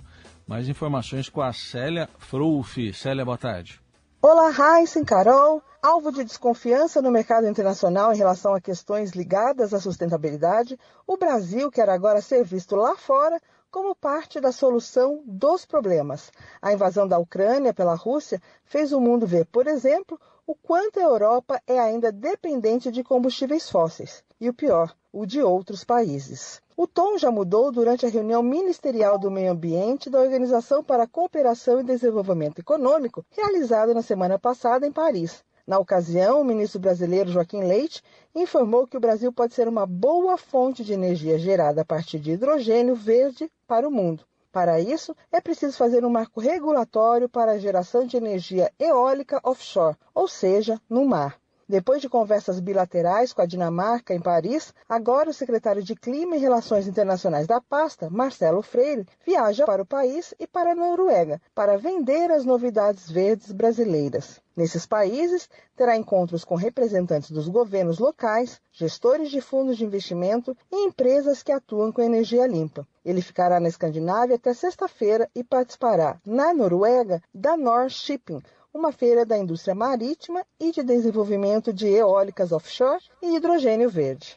Mais 0.48 0.66
informações 0.66 1.28
com 1.28 1.42
a 1.42 1.52
Célia 1.52 2.08
Frulfi. 2.16 2.94
Célia, 2.94 3.22
boa 3.22 3.36
tarde. 3.36 3.78
Olá, 4.22 4.50
Heisen, 4.50 5.04
Carol. 5.04 5.62
Alvo 5.80 6.10
de 6.10 6.24
desconfiança 6.24 7.00
no 7.00 7.08
mercado 7.08 7.46
internacional 7.46 8.12
em 8.12 8.16
relação 8.16 8.52
a 8.52 8.60
questões 8.60 9.12
ligadas 9.12 9.72
à 9.72 9.78
sustentabilidade, 9.78 10.76
o 11.06 11.16
Brasil 11.16 11.70
quer 11.70 11.88
agora 11.88 12.20
ser 12.20 12.42
visto 12.42 12.74
lá 12.74 12.96
fora 12.96 13.40
como 13.70 13.94
parte 13.94 14.40
da 14.40 14.50
solução 14.50 15.22
dos 15.24 15.64
problemas. 15.64 16.32
A 16.60 16.72
invasão 16.72 17.06
da 17.06 17.16
Ucrânia 17.16 17.72
pela 17.72 17.94
Rússia 17.94 18.42
fez 18.64 18.92
o 18.92 19.00
mundo 19.00 19.24
ver, 19.24 19.46
por 19.46 19.68
exemplo, 19.68 20.20
o 20.44 20.52
quanto 20.52 20.98
a 20.98 21.04
Europa 21.04 21.62
é 21.64 21.78
ainda 21.78 22.10
dependente 22.10 22.90
de 22.90 23.04
combustíveis 23.04 23.70
fósseis. 23.70 24.24
E 24.40 24.48
o 24.48 24.54
pior, 24.54 24.92
o 25.12 25.24
de 25.24 25.40
outros 25.40 25.84
países. 25.84 26.60
O 26.76 26.88
tom 26.88 27.16
já 27.16 27.30
mudou 27.30 27.70
durante 27.70 28.04
a 28.04 28.08
reunião 28.08 28.42
ministerial 28.42 29.16
do 29.16 29.30
meio 29.30 29.52
ambiente 29.52 30.10
da 30.10 30.18
Organização 30.18 30.82
para 30.82 31.04
a 31.04 31.08
Cooperação 31.08 31.78
e 31.78 31.84
Desenvolvimento 31.84 32.58
Econômico, 32.58 33.24
realizada 33.30 33.94
na 33.94 34.02
semana 34.02 34.40
passada 34.40 34.84
em 34.84 34.90
Paris. 34.90 35.44
Na 35.68 35.78
ocasião, 35.78 36.40
o 36.40 36.44
ministro 36.46 36.80
brasileiro 36.80 37.30
Joaquim 37.30 37.62
Leite 37.62 38.02
informou 38.34 38.86
que 38.86 38.96
o 38.96 39.00
Brasil 39.00 39.30
pode 39.30 39.52
ser 39.52 39.68
uma 39.68 39.84
boa 39.84 40.38
fonte 40.38 40.82
de 40.82 40.94
energia 40.94 41.38
gerada 41.38 41.82
a 41.82 41.84
partir 41.84 42.18
de 42.18 42.30
hidrogênio 42.30 42.94
verde 42.94 43.52
para 43.66 43.86
o 43.86 43.90
mundo. 43.90 44.24
Para 44.50 44.80
isso, 44.80 45.14
é 45.30 45.42
preciso 45.42 45.76
fazer 45.76 46.06
um 46.06 46.08
marco 46.08 46.40
regulatório 46.40 47.28
para 47.28 47.52
a 47.52 47.58
geração 47.58 48.06
de 48.06 48.16
energia 48.16 48.72
eólica 48.78 49.42
offshore, 49.44 49.94
ou 50.14 50.26
seja, 50.26 50.80
no 50.88 51.04
mar. 51.04 51.38
Depois 51.70 52.00
de 52.00 52.08
conversas 52.08 52.60
bilaterais 52.60 53.34
com 53.34 53.42
a 53.42 53.46
Dinamarca 53.46 54.14
em 54.14 54.20
Paris, 54.20 54.72
agora 54.88 55.28
o 55.28 55.34
secretário 55.34 55.82
de 55.82 55.94
Clima 55.94 56.34
e 56.34 56.40
Relações 56.40 56.88
Internacionais 56.88 57.46
da 57.46 57.60
pasta, 57.60 58.08
Marcelo 58.08 58.62
Freire, 58.62 59.06
viaja 59.26 59.66
para 59.66 59.82
o 59.82 59.86
país 59.86 60.32
e 60.40 60.46
para 60.46 60.72
a 60.72 60.74
Noruega 60.74 61.38
para 61.54 61.76
vender 61.76 62.30
as 62.30 62.46
novidades 62.46 63.10
verdes 63.10 63.52
brasileiras. 63.52 64.40
Nesses 64.56 64.86
países, 64.86 65.46
terá 65.76 65.94
encontros 65.94 66.42
com 66.42 66.54
representantes 66.54 67.30
dos 67.30 67.48
governos 67.48 67.98
locais, 67.98 68.60
gestores 68.72 69.30
de 69.30 69.42
fundos 69.42 69.76
de 69.76 69.84
investimento 69.84 70.56
e 70.72 70.86
empresas 70.86 71.42
que 71.42 71.52
atuam 71.52 71.92
com 71.92 72.00
energia 72.00 72.46
limpa. 72.46 72.88
Ele 73.04 73.20
ficará 73.20 73.60
na 73.60 73.68
Escandinávia 73.68 74.36
até 74.36 74.54
sexta-feira 74.54 75.28
e 75.34 75.44
participará, 75.44 76.18
na 76.24 76.54
Noruega, 76.54 77.22
da 77.32 77.58
North 77.58 77.90
Shipping, 77.90 78.42
uma 78.78 78.92
feira 78.92 79.26
da 79.26 79.36
indústria 79.36 79.74
marítima 79.74 80.44
e 80.60 80.70
de 80.70 80.84
desenvolvimento 80.84 81.72
de 81.72 81.86
eólicas 81.88 82.52
offshore 82.52 83.02
e 83.20 83.36
hidrogênio 83.36 83.90
verde. 83.90 84.36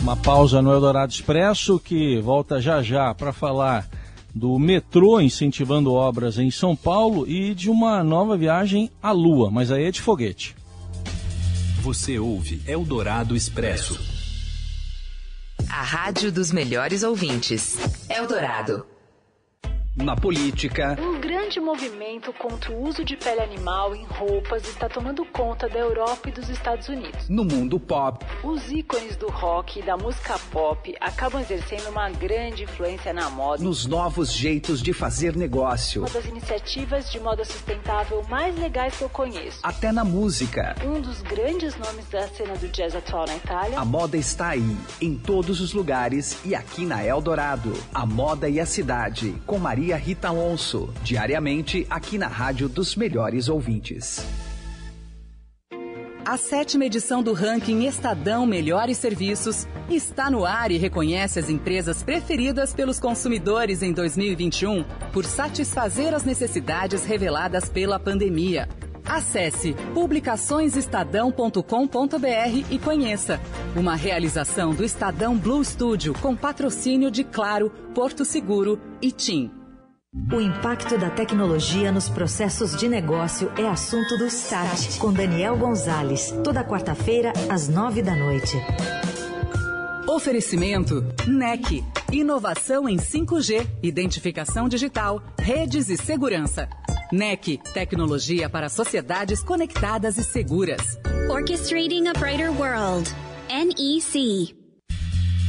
Uma 0.00 0.16
pausa 0.16 0.62
no 0.62 0.72
Eldorado 0.72 1.12
Expresso 1.12 1.78
que 1.78 2.18
volta 2.20 2.60
já 2.60 2.82
já 2.82 3.14
para 3.14 3.32
falar 3.32 3.86
do 4.34 4.58
metrô 4.58 5.20
incentivando 5.20 5.92
obras 5.92 6.38
em 6.38 6.50
São 6.50 6.74
Paulo 6.74 7.28
e 7.28 7.54
de 7.54 7.68
uma 7.68 8.02
nova 8.02 8.36
viagem 8.36 8.90
à 9.02 9.12
Lua, 9.12 9.50
mas 9.50 9.70
aí 9.70 9.84
é 9.84 9.90
de 9.90 10.00
foguete. 10.00 10.56
Você 11.82 12.18
ouve 12.18 12.62
Eldorado 12.66 13.36
Expresso. 13.36 14.00
A 15.68 15.82
rádio 15.82 16.32
dos 16.32 16.50
melhores 16.50 17.02
ouvintes. 17.02 17.76
Eldorado 18.08 18.91
na 19.96 20.16
política. 20.16 20.96
Um 20.98 21.20
grande 21.20 21.60
movimento 21.60 22.32
contra 22.32 22.72
o 22.72 22.82
uso 22.82 23.04
de 23.04 23.14
pele 23.14 23.40
animal 23.40 23.94
em 23.94 24.04
roupas 24.04 24.66
está 24.66 24.88
tomando 24.88 25.24
conta 25.26 25.68
da 25.68 25.78
Europa 25.78 26.30
e 26.30 26.32
dos 26.32 26.48
Estados 26.48 26.88
Unidos. 26.88 27.28
No 27.28 27.44
mundo 27.44 27.78
pop. 27.78 28.24
Os 28.42 28.70
ícones 28.72 29.16
do 29.16 29.28
rock 29.28 29.80
e 29.80 29.82
da 29.82 29.96
música 29.96 30.38
pop 30.50 30.94
acabam 30.98 31.42
exercendo 31.42 31.90
uma 31.90 32.08
grande 32.08 32.64
influência 32.64 33.12
na 33.12 33.28
moda. 33.28 33.62
Nos 33.62 33.84
novos 33.84 34.32
jeitos 34.32 34.82
de 34.82 34.94
fazer 34.94 35.36
negócio. 35.36 36.02
Uma 36.02 36.10
das 36.10 36.24
iniciativas 36.24 37.10
de 37.10 37.20
moda 37.20 37.44
sustentável 37.44 38.22
mais 38.30 38.58
legais 38.58 38.96
que 38.96 39.04
eu 39.04 39.10
conheço. 39.10 39.58
Até 39.62 39.92
na 39.92 40.04
música. 40.04 40.74
Um 40.82 41.02
dos 41.02 41.20
grandes 41.20 41.76
nomes 41.76 42.08
da 42.08 42.26
cena 42.28 42.56
do 42.56 42.68
jazz 42.68 42.96
atual 42.96 43.26
na 43.26 43.36
Itália. 43.36 43.78
A 43.78 43.84
moda 43.84 44.16
está 44.16 44.48
aí, 44.48 44.76
em 45.02 45.16
todos 45.16 45.60
os 45.60 45.74
lugares 45.74 46.38
e 46.46 46.54
aqui 46.54 46.86
na 46.86 47.04
Eldorado. 47.04 47.74
A 47.92 48.06
moda 48.06 48.48
e 48.48 48.58
a 48.58 48.64
cidade, 48.64 49.34
com 49.46 49.58
Maria 49.58 49.81
Maria 49.82 49.96
Rita 49.96 50.28
Alonso, 50.28 50.94
diariamente 51.02 51.84
aqui 51.90 52.16
na 52.16 52.28
Rádio 52.28 52.68
dos 52.68 52.94
Melhores 52.94 53.48
Ouvintes. 53.48 54.24
A 56.24 56.36
sétima 56.36 56.84
edição 56.84 57.20
do 57.20 57.32
ranking 57.32 57.84
Estadão 57.84 58.46
Melhores 58.46 58.96
Serviços 58.96 59.66
está 59.90 60.30
no 60.30 60.44
ar 60.44 60.70
e 60.70 60.78
reconhece 60.78 61.40
as 61.40 61.50
empresas 61.50 62.00
preferidas 62.00 62.72
pelos 62.72 63.00
consumidores 63.00 63.82
em 63.82 63.92
2021 63.92 64.84
por 65.12 65.24
satisfazer 65.24 66.14
as 66.14 66.22
necessidades 66.22 67.04
reveladas 67.04 67.68
pela 67.68 67.98
pandemia. 67.98 68.68
Acesse 69.04 69.74
publicaçõesestadão.com.br 69.94 72.66
e 72.70 72.78
conheça. 72.78 73.40
Uma 73.74 73.96
realização 73.96 74.72
do 74.72 74.84
Estadão 74.84 75.36
Blue 75.36 75.64
Studio 75.64 76.14
com 76.22 76.36
patrocínio 76.36 77.10
de 77.10 77.24
Claro, 77.24 77.68
Porto 77.92 78.24
Seguro 78.24 78.78
e 79.02 79.10
TIM. 79.10 79.61
O 80.14 80.38
impacto 80.38 80.98
da 80.98 81.08
tecnologia 81.08 81.90
nos 81.90 82.10
processos 82.10 82.76
de 82.76 82.86
negócio 82.86 83.50
é 83.56 83.66
assunto 83.66 84.18
do 84.18 84.26
Start, 84.26 84.98
com 84.98 85.10
Daniel 85.10 85.56
Gonzalez, 85.56 86.34
toda 86.44 86.62
quarta-feira, 86.62 87.32
às 87.48 87.66
nove 87.66 88.02
da 88.02 88.14
noite. 88.14 88.58
Oferecimento 90.06 91.02
NEC. 91.26 91.82
Inovação 92.12 92.86
em 92.86 92.98
5G, 92.98 93.66
identificação 93.82 94.68
digital, 94.68 95.22
redes 95.38 95.88
e 95.88 95.96
segurança. 95.96 96.68
NEC. 97.10 97.56
Tecnologia 97.72 98.50
para 98.50 98.68
sociedades 98.68 99.42
conectadas 99.42 100.18
e 100.18 100.24
seguras. 100.24 100.82
Orchestrating 101.30 102.08
a 102.08 102.12
Brighter 102.12 102.52
World. 102.52 103.10
NEC. 103.48 104.54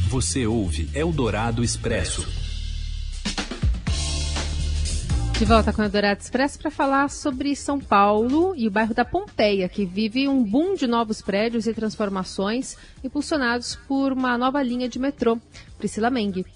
Você 0.08 0.46
ouve 0.46 0.88
Eldorado 0.94 1.62
Expresso. 1.62 2.43
De 5.38 5.44
volta 5.44 5.72
com 5.72 5.82
o 5.82 5.84
Eldorado 5.84 6.20
Expresso 6.20 6.60
para 6.60 6.70
falar 6.70 7.10
sobre 7.10 7.56
São 7.56 7.80
Paulo 7.80 8.54
e 8.56 8.68
o 8.68 8.70
bairro 8.70 8.94
da 8.94 9.04
Pompeia, 9.04 9.68
que 9.68 9.84
vive 9.84 10.28
um 10.28 10.44
boom 10.44 10.74
de 10.74 10.86
novos 10.86 11.20
prédios 11.20 11.66
e 11.66 11.74
transformações 11.74 12.76
impulsionados 13.02 13.74
por 13.88 14.12
uma 14.12 14.38
nova 14.38 14.62
linha 14.62 14.88
de 14.88 15.00
metrô. 15.00 15.36
Priscila 15.76 16.08
Mengue. 16.08 16.46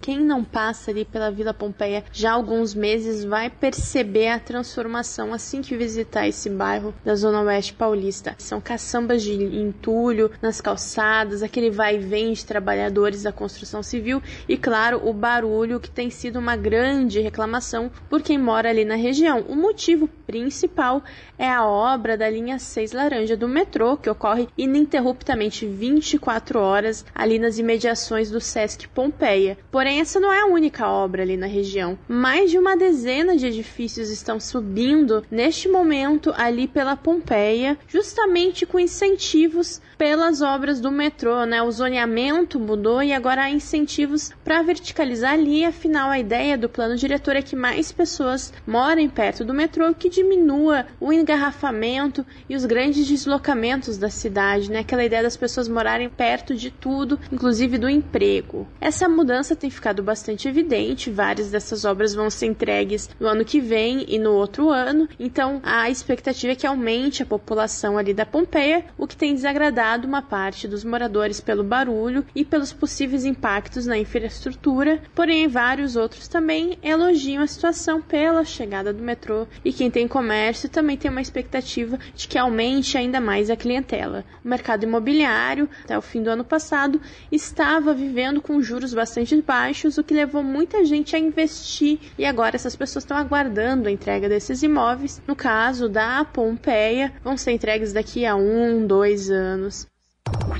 Quem 0.00 0.20
não 0.20 0.44
passa 0.44 0.90
ali 0.90 1.04
pela 1.04 1.30
Vila 1.30 1.52
Pompeia 1.52 2.04
já 2.12 2.30
há 2.30 2.34
alguns 2.34 2.74
meses 2.74 3.24
vai 3.24 3.50
perceber 3.50 4.28
a 4.28 4.38
transformação 4.38 5.34
assim 5.34 5.62
que 5.62 5.76
visitar 5.76 6.28
esse 6.28 6.48
bairro 6.48 6.94
da 7.04 7.14
Zona 7.14 7.42
Oeste 7.42 7.74
Paulista. 7.74 8.34
São 8.38 8.60
caçambas 8.60 9.22
de 9.22 9.32
entulho 9.32 10.30
nas 10.40 10.60
calçadas, 10.60 11.42
aquele 11.42 11.70
vai 11.70 11.96
e 11.96 11.98
vem 11.98 12.32
de 12.32 12.44
trabalhadores 12.44 13.24
da 13.24 13.32
construção 13.32 13.82
civil 13.82 14.22
e, 14.48 14.56
claro, 14.56 15.00
o 15.04 15.12
barulho 15.12 15.80
que 15.80 15.90
tem 15.90 16.08
sido 16.08 16.38
uma 16.38 16.56
grande 16.56 17.20
reclamação 17.20 17.90
por 18.08 18.22
quem 18.22 18.38
mora 18.38 18.70
ali 18.70 18.84
na 18.84 18.94
região. 18.94 19.44
O 19.48 19.56
motivo 19.56 20.08
principal 20.26 21.02
é 21.38 21.48
a 21.48 21.66
obra 21.66 22.16
da 22.16 22.28
linha 22.28 22.58
6 22.58 22.92
laranja 22.92 23.36
do 23.36 23.48
metrô, 23.48 23.96
que 23.96 24.10
ocorre 24.10 24.48
ininterruptamente 24.56 25.66
24 25.66 26.60
horas 26.60 27.04
ali 27.14 27.38
nas 27.38 27.58
imediações 27.58 28.30
do 28.30 28.40
Sesc 28.40 28.88
Pompeia. 28.88 29.58
Porém, 29.86 30.00
essa 30.00 30.18
não 30.18 30.32
é 30.32 30.40
a 30.40 30.46
única 30.46 30.88
obra 30.88 31.22
ali 31.22 31.36
na 31.36 31.46
região. 31.46 31.96
Mais 32.08 32.50
de 32.50 32.58
uma 32.58 32.76
dezena 32.76 33.36
de 33.36 33.46
edifícios 33.46 34.10
estão 34.10 34.40
subindo 34.40 35.24
neste 35.30 35.68
momento 35.68 36.34
ali 36.36 36.66
pela 36.66 36.96
Pompeia, 36.96 37.78
justamente 37.86 38.66
com 38.66 38.80
incentivos 38.80 39.80
pelas 39.98 40.42
obras 40.42 40.80
do 40.80 40.90
metrô, 40.90 41.44
né? 41.44 41.62
O 41.62 41.70
zoneamento 41.70 42.60
mudou 42.60 43.02
e 43.02 43.12
agora 43.12 43.44
há 43.44 43.50
incentivos 43.50 44.30
para 44.44 44.62
verticalizar 44.62 45.32
ali. 45.32 45.64
Afinal, 45.64 46.10
a 46.10 46.18
ideia 46.18 46.58
do 46.58 46.68
plano 46.68 46.96
diretor 46.96 47.36
é 47.36 47.42
que 47.42 47.56
mais 47.56 47.92
pessoas 47.92 48.52
morem 48.66 49.08
perto 49.08 49.44
do 49.44 49.54
metrô, 49.54 49.92
que 49.94 50.10
diminua 50.10 50.86
o 51.00 51.12
engarrafamento 51.12 52.26
e 52.48 52.54
os 52.54 52.64
grandes 52.64 53.06
deslocamentos 53.06 53.96
da 53.96 54.10
cidade, 54.10 54.70
né? 54.70 54.80
Aquela 54.80 55.04
ideia 55.04 55.22
das 55.22 55.36
pessoas 55.36 55.68
morarem 55.68 56.08
perto 56.08 56.54
de 56.54 56.70
tudo, 56.70 57.18
inclusive 57.32 57.78
do 57.78 57.88
emprego. 57.88 58.66
Essa 58.80 59.08
mudança 59.08 59.56
tem 59.56 59.70
ficado 59.70 60.02
bastante 60.02 60.48
evidente. 60.48 61.10
Várias 61.10 61.50
dessas 61.50 61.84
obras 61.84 62.14
vão 62.14 62.28
ser 62.28 62.46
entregues 62.46 63.08
no 63.18 63.26
ano 63.26 63.44
que 63.44 63.60
vem 63.60 64.04
e 64.08 64.18
no 64.18 64.32
outro 64.32 64.70
ano. 64.70 65.08
Então, 65.18 65.60
a 65.62 65.88
expectativa 65.88 66.52
é 66.52 66.56
que 66.56 66.66
aumente 66.66 67.22
a 67.22 67.26
população 67.26 67.96
ali 67.96 68.12
da 68.12 68.26
Pompeia, 68.26 68.84
o 68.98 69.06
que 69.06 69.16
tem 69.16 69.34
desagradado 69.34 69.85
uma 70.06 70.20
parte 70.20 70.66
dos 70.66 70.82
moradores 70.82 71.40
pelo 71.40 71.62
barulho 71.62 72.24
e 72.34 72.44
pelos 72.44 72.72
possíveis 72.72 73.24
impactos 73.24 73.86
na 73.86 73.96
infraestrutura, 73.96 75.00
porém 75.14 75.46
vários 75.46 75.94
outros 75.94 76.26
também 76.26 76.76
elogiam 76.82 77.42
a 77.42 77.46
situação 77.46 78.02
pela 78.02 78.44
chegada 78.44 78.92
do 78.92 79.02
metrô 79.02 79.46
e 79.64 79.72
quem 79.72 79.90
tem 79.90 80.08
comércio 80.08 80.68
também 80.68 80.96
tem 80.96 81.10
uma 81.10 81.20
expectativa 81.20 81.98
de 82.14 82.26
que 82.26 82.36
aumente 82.36 82.98
ainda 82.98 83.20
mais 83.20 83.48
a 83.48 83.56
clientela. 83.56 84.24
O 84.44 84.48
mercado 84.48 84.84
imobiliário, 84.84 85.68
até 85.84 85.96
o 85.96 86.02
fim 86.02 86.22
do 86.22 86.30
ano 86.30 86.44
passado, 86.44 87.00
estava 87.30 87.94
vivendo 87.94 88.40
com 88.40 88.60
juros 88.60 88.92
bastante 88.92 89.36
baixos 89.42 89.98
o 89.98 90.04
que 90.04 90.14
levou 90.14 90.42
muita 90.42 90.84
gente 90.84 91.14
a 91.14 91.18
investir. 91.18 91.98
E 92.18 92.24
agora 92.24 92.56
essas 92.56 92.74
pessoas 92.74 93.04
estão 93.04 93.16
aguardando 93.16 93.88
a 93.88 93.92
entrega 93.92 94.28
desses 94.28 94.62
imóveis. 94.62 95.20
No 95.26 95.36
caso 95.36 95.88
da 95.88 96.24
Pompeia, 96.24 97.12
vão 97.22 97.36
ser 97.36 97.52
entregues 97.52 97.92
daqui 97.92 98.24
a 98.24 98.34
um, 98.34 98.86
dois 98.86 99.30
anos. 99.30 99.75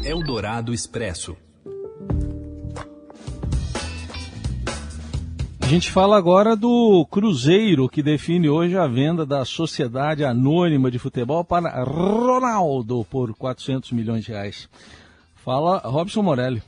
Eldorado 0.04 0.72
Expresso. 0.72 1.36
A 5.60 5.66
gente 5.66 5.90
fala 5.90 6.16
agora 6.16 6.54
do 6.54 7.04
Cruzeiro, 7.10 7.88
que 7.88 8.00
define 8.00 8.48
hoje 8.48 8.78
a 8.78 8.86
venda 8.86 9.26
da 9.26 9.44
Sociedade 9.44 10.24
Anônima 10.24 10.92
de 10.92 10.98
Futebol 10.98 11.44
para 11.44 11.82
Ronaldo 11.82 13.04
por 13.10 13.34
400 13.34 13.90
milhões 13.90 14.24
de 14.24 14.30
reais. 14.30 14.68
Fala 15.34 15.78
Robson 15.78 16.22
Morelli. 16.22 16.62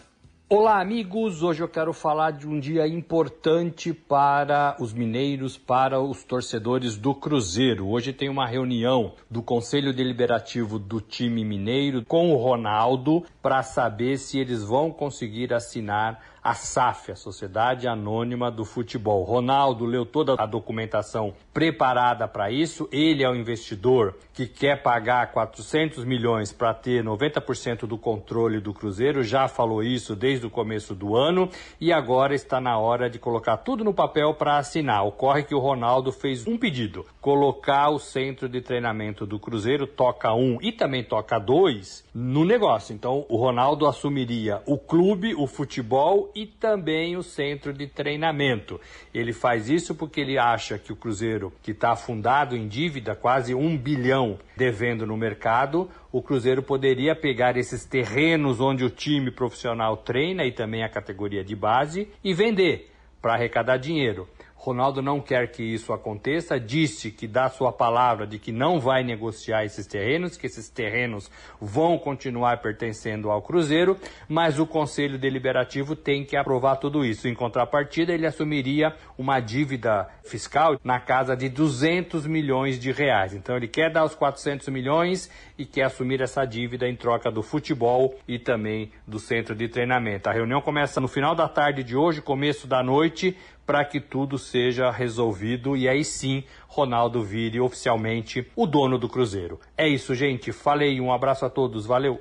Olá, 0.50 0.81
amigos! 0.81 1.43
Hoje 1.43 1.62
eu 1.62 1.69
quero 1.69 1.93
falar 1.93 2.31
de 2.31 2.49
um 2.49 2.59
dia 2.59 2.88
importante 2.88 3.93
para 3.93 4.75
os 4.81 4.95
mineiros, 4.95 5.59
para 5.59 6.00
os 6.00 6.25
torcedores 6.25 6.97
do 6.97 7.14
Cruzeiro. 7.14 7.87
Hoje 7.87 8.14
tem 8.14 8.31
uma 8.31 8.47
reunião 8.47 9.12
do 9.31 9.43
Conselho 9.43 9.93
Deliberativo 9.93 10.78
do 10.78 11.02
time 11.02 11.45
mineiro 11.45 12.02
com 12.02 12.33
o 12.33 12.37
Ronaldo 12.37 13.26
para 13.43 13.62
saber 13.62 14.17
se 14.17 14.38
eles 14.38 14.64
vão 14.64 14.90
conseguir 14.90 15.52
assinar 15.52 16.19
a 16.43 16.55
SAF, 16.55 17.12
a 17.12 17.17
Sociedade 17.17 17.87
Anônima 17.87 18.50
do 18.50 18.64
Futebol. 18.64 19.23
Ronaldo 19.23 19.85
leu 19.85 20.07
toda 20.07 20.35
a 20.38 20.47
documentação 20.47 21.35
preparada 21.52 22.26
para 22.26 22.50
isso. 22.50 22.88
Ele 22.90 23.23
é 23.23 23.28
o 23.28 23.35
investidor 23.35 24.14
que 24.33 24.47
quer 24.47 24.83
pagar 24.83 25.31
400 25.33 26.05
milhões 26.07 26.50
para 26.50 26.73
ter 26.73 27.05
90% 27.05 27.81
do 27.87 27.99
controle 27.99 28.61
do 28.61 28.73
Cruzeiro. 28.73 29.23
Já 29.23 29.47
falou 29.47 29.83
isso 29.83 30.17
desde 30.17 30.38
o 30.45 30.50
começo 30.50 30.95
do 30.95 31.16
ano 31.16 31.49
e 31.80 31.92
agora 31.92 32.35
está 32.35 32.61
na 32.61 32.78
hora 32.78 33.11
de 33.11 33.18
colocar 33.18 33.57
tudo 33.59 33.85
no 33.85 33.92
papel 33.92 34.35
para 34.35 34.59
assinar. 34.59 35.04
Ocorre 35.04 35.42
que 35.42 35.54
o 35.54 35.59
Ronaldo 35.59 36.12
fez 36.12 36.47
um 36.47 36.57
pedido: 36.57 37.04
colocar 37.21 37.90
o 37.90 37.99
centro 37.99 38.49
de 38.49 38.61
treinamento 38.61 39.26
do 39.26 39.38
Cruzeiro, 39.38 39.87
toca 39.87 40.33
um 40.33 40.59
e 40.61 40.73
também 40.73 41.04
toca 41.04 41.38
dois, 41.38 42.04
no 42.20 42.44
negócio. 42.44 42.92
Então 42.92 43.25
o 43.28 43.37
Ronaldo 43.37 43.87
assumiria 43.87 44.60
o 44.66 44.76
clube, 44.76 45.37
o 45.37 45.46
futebol 45.46 46.32
e 46.34 46.46
também 46.46 47.16
o 47.16 47.22
centro 47.22 47.72
de 47.72 47.87
treinamento. 47.87 48.80
Ele 49.14 49.32
faz 49.32 49.68
isso 49.68 49.94
porque 49.94 50.20
ele 50.20 50.37
acha 50.37 50.76
que 50.78 50.92
o 50.92 50.96
Cruzeiro, 50.96 51.52
que 51.62 51.70
está 51.70 51.92
afundado 51.92 52.56
em 52.56 52.66
dívida, 52.66 53.14
quase 53.14 53.54
um 53.54 53.78
bilhão 53.78 54.37
devendo 54.56 55.06
no 55.06 55.16
mercado, 55.16 55.88
o 56.10 56.20
Cruzeiro 56.20 56.60
poderia 56.60 57.14
pegar 57.14 57.56
esses 57.56 57.84
terrenos 57.84 58.60
onde 58.60 58.84
o 58.84 58.90
time 58.90 59.30
profissional 59.30 59.96
treina 59.96 60.44
e 60.44 60.50
também 60.50 60.82
a 60.82 60.88
categoria 60.88 61.44
de 61.44 61.54
base 61.54 62.08
e 62.25 62.34
vender 62.34 62.90
para 63.22 63.34
arrecadar 63.34 63.76
dinheiro. 63.76 64.28
Ronaldo 64.59 65.00
não 65.00 65.21
quer 65.21 65.53
que 65.53 65.62
isso 65.62 65.93
aconteça, 65.93 66.59
disse 66.59 67.12
que 67.12 67.29
dá 67.29 67.49
sua 67.49 67.73
palavra 67.73 68.27
de 68.27 68.41
que 68.41 68.50
não 68.50 68.81
vai 68.81 69.05
negociar 69.05 69.65
esses 69.65 69.87
terrenos, 69.87 70.37
que 70.37 70.47
esses 70.47 70.69
terrenos 70.69 71.31
vão 71.61 71.97
continuar 71.97 72.61
pertencendo 72.61 73.31
ao 73.31 73.41
Cruzeiro, 73.41 73.97
mas 74.29 74.59
o 74.59 74.67
Conselho 74.67 75.17
Deliberativo 75.17 75.95
tem 75.95 76.25
que 76.25 76.37
aprovar 76.37 76.77
tudo 76.77 77.05
isso. 77.05 77.29
Em 77.29 77.35
contrapartida, 77.35 78.12
ele 78.12 78.27
assumiria 78.27 78.95
uma 79.17 79.38
dívida 79.38 80.09
fiscal 80.25 80.77
na 80.83 80.99
casa 80.99 81.37
de 81.37 81.49
200 81.49 82.27
milhões 82.27 82.81
de 82.81 82.91
reais. 82.91 83.35
Então 83.35 83.57
ele 83.57 83.69
quer 83.69 83.93
dar 83.93 84.05
os 84.05 84.17
400 84.17 84.69
milhões 84.69 85.31
e 85.57 85.65
quer 85.65 85.85
assumir 85.85 86.21
essa 86.21 86.45
dívida 86.45 86.88
em 86.88 86.97
troca 86.97 87.31
do 87.31 87.45
futebol 87.45 88.19
e 88.27 88.41
também 88.41 88.91
do 89.07 89.21
centro 89.21 89.55
de 89.55 89.69
treinamento. 89.69 90.29
A 90.29 90.33
reunião 90.33 90.61
começa 90.61 91.00
no 91.00 91.09
final 91.09 91.35
da 91.35 91.49
tarde 91.49 91.85
de 91.85 91.97
hoje, 91.97 92.21
começo 92.21 92.67
da 92.67 92.83
noite, 92.83 93.37
para 93.68 93.84
que 93.84 94.00
tudo 94.00 94.38
seja 94.38 94.90
resolvido 94.90 95.76
e 95.76 95.87
aí 95.87 96.02
sim 96.02 96.42
Ronaldo 96.66 97.22
vire 97.22 97.60
oficialmente 97.60 98.50
o 98.56 98.66
dono 98.66 98.98
do 98.98 99.10
Cruzeiro. 99.10 99.60
É 99.76 99.87
isso, 99.87 100.14
gente. 100.14 100.52
Falei, 100.52 100.98
um 101.02 101.12
abraço 101.12 101.44
a 101.44 101.50
todos, 101.50 101.84
valeu. 101.84 102.18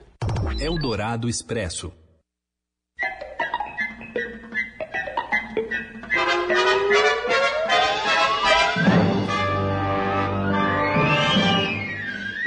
Eldorado 0.60 1.30
Expresso. 1.30 1.94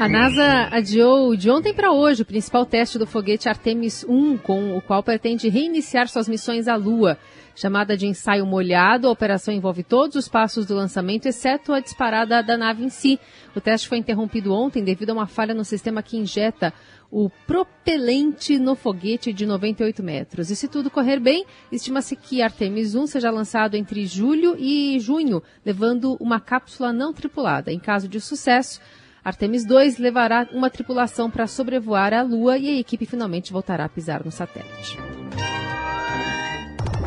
A 0.01 0.09
NASA 0.09 0.67
adiou 0.73 1.37
de 1.37 1.51
ontem 1.51 1.75
para 1.75 1.93
hoje 1.93 2.23
o 2.23 2.25
principal 2.25 2.65
teste 2.65 2.99
do 2.99 3.07
foguete 3.07 3.51
Artemis 3.51 4.03
1, 4.09 4.39
com 4.39 4.75
o 4.75 4.81
qual 4.81 5.03
pretende 5.03 5.51
reiniciar 5.51 6.09
suas 6.09 6.27
missões 6.27 6.69
à 6.69 6.75
Lua. 6.75 7.19
Chamada 7.55 7.95
de 7.99 8.07
ensaio 8.07 8.47
molhado, 8.47 9.07
a 9.07 9.11
operação 9.11 9.53
envolve 9.53 9.83
todos 9.83 10.17
os 10.17 10.27
passos 10.27 10.65
do 10.65 10.75
lançamento, 10.75 11.27
exceto 11.27 11.75
a 11.75 11.81
disparada 11.81 12.43
da 12.43 12.57
nave 12.57 12.83
em 12.83 12.89
si. 12.89 13.21
O 13.55 13.61
teste 13.61 13.89
foi 13.89 13.99
interrompido 13.99 14.55
ontem 14.55 14.83
devido 14.83 15.11
a 15.11 15.13
uma 15.13 15.27
falha 15.27 15.53
no 15.53 15.67
sistema 15.67 16.03
que 16.03 16.17
injeta 16.17 16.73
o 17.11 17.29
propelente 17.47 18.59
no 18.59 18.75
foguete 18.75 19.35
de 19.35 19.45
98 19.45 20.03
metros. 20.03 20.49
E 20.49 20.57
se 20.57 20.67
tudo 20.67 20.91
correr 20.91 21.21
bem, 21.21 21.45
estima-se 21.71 22.17
que 22.17 22.41
Artemis 22.41 22.95
1 22.95 23.07
seja 23.07 23.31
lançado 23.31 23.75
entre 23.75 24.07
julho 24.07 24.57
e 24.59 24.99
junho, 24.99 25.43
levando 25.63 26.17
uma 26.19 26.41
cápsula 26.41 26.91
não 26.91 27.13
tripulada. 27.13 27.71
Em 27.71 27.79
caso 27.79 28.09
de 28.09 28.19
sucesso, 28.19 28.81
Artemis 29.25 29.67
2 29.67 29.99
levará 29.99 30.49
uma 30.53 30.71
tripulação 30.71 31.31
para 31.31 31.47
sobrevoar 31.47 32.15
a 32.15 32.23
Lua 32.23 32.57
e 32.57 32.69
a 32.69 32.79
equipe 32.79 33.05
finalmente 33.05 33.53
voltará 33.53 33.85
a 33.85 33.89
pisar 33.89 34.25
no 34.25 34.31
satélite. 34.31 34.99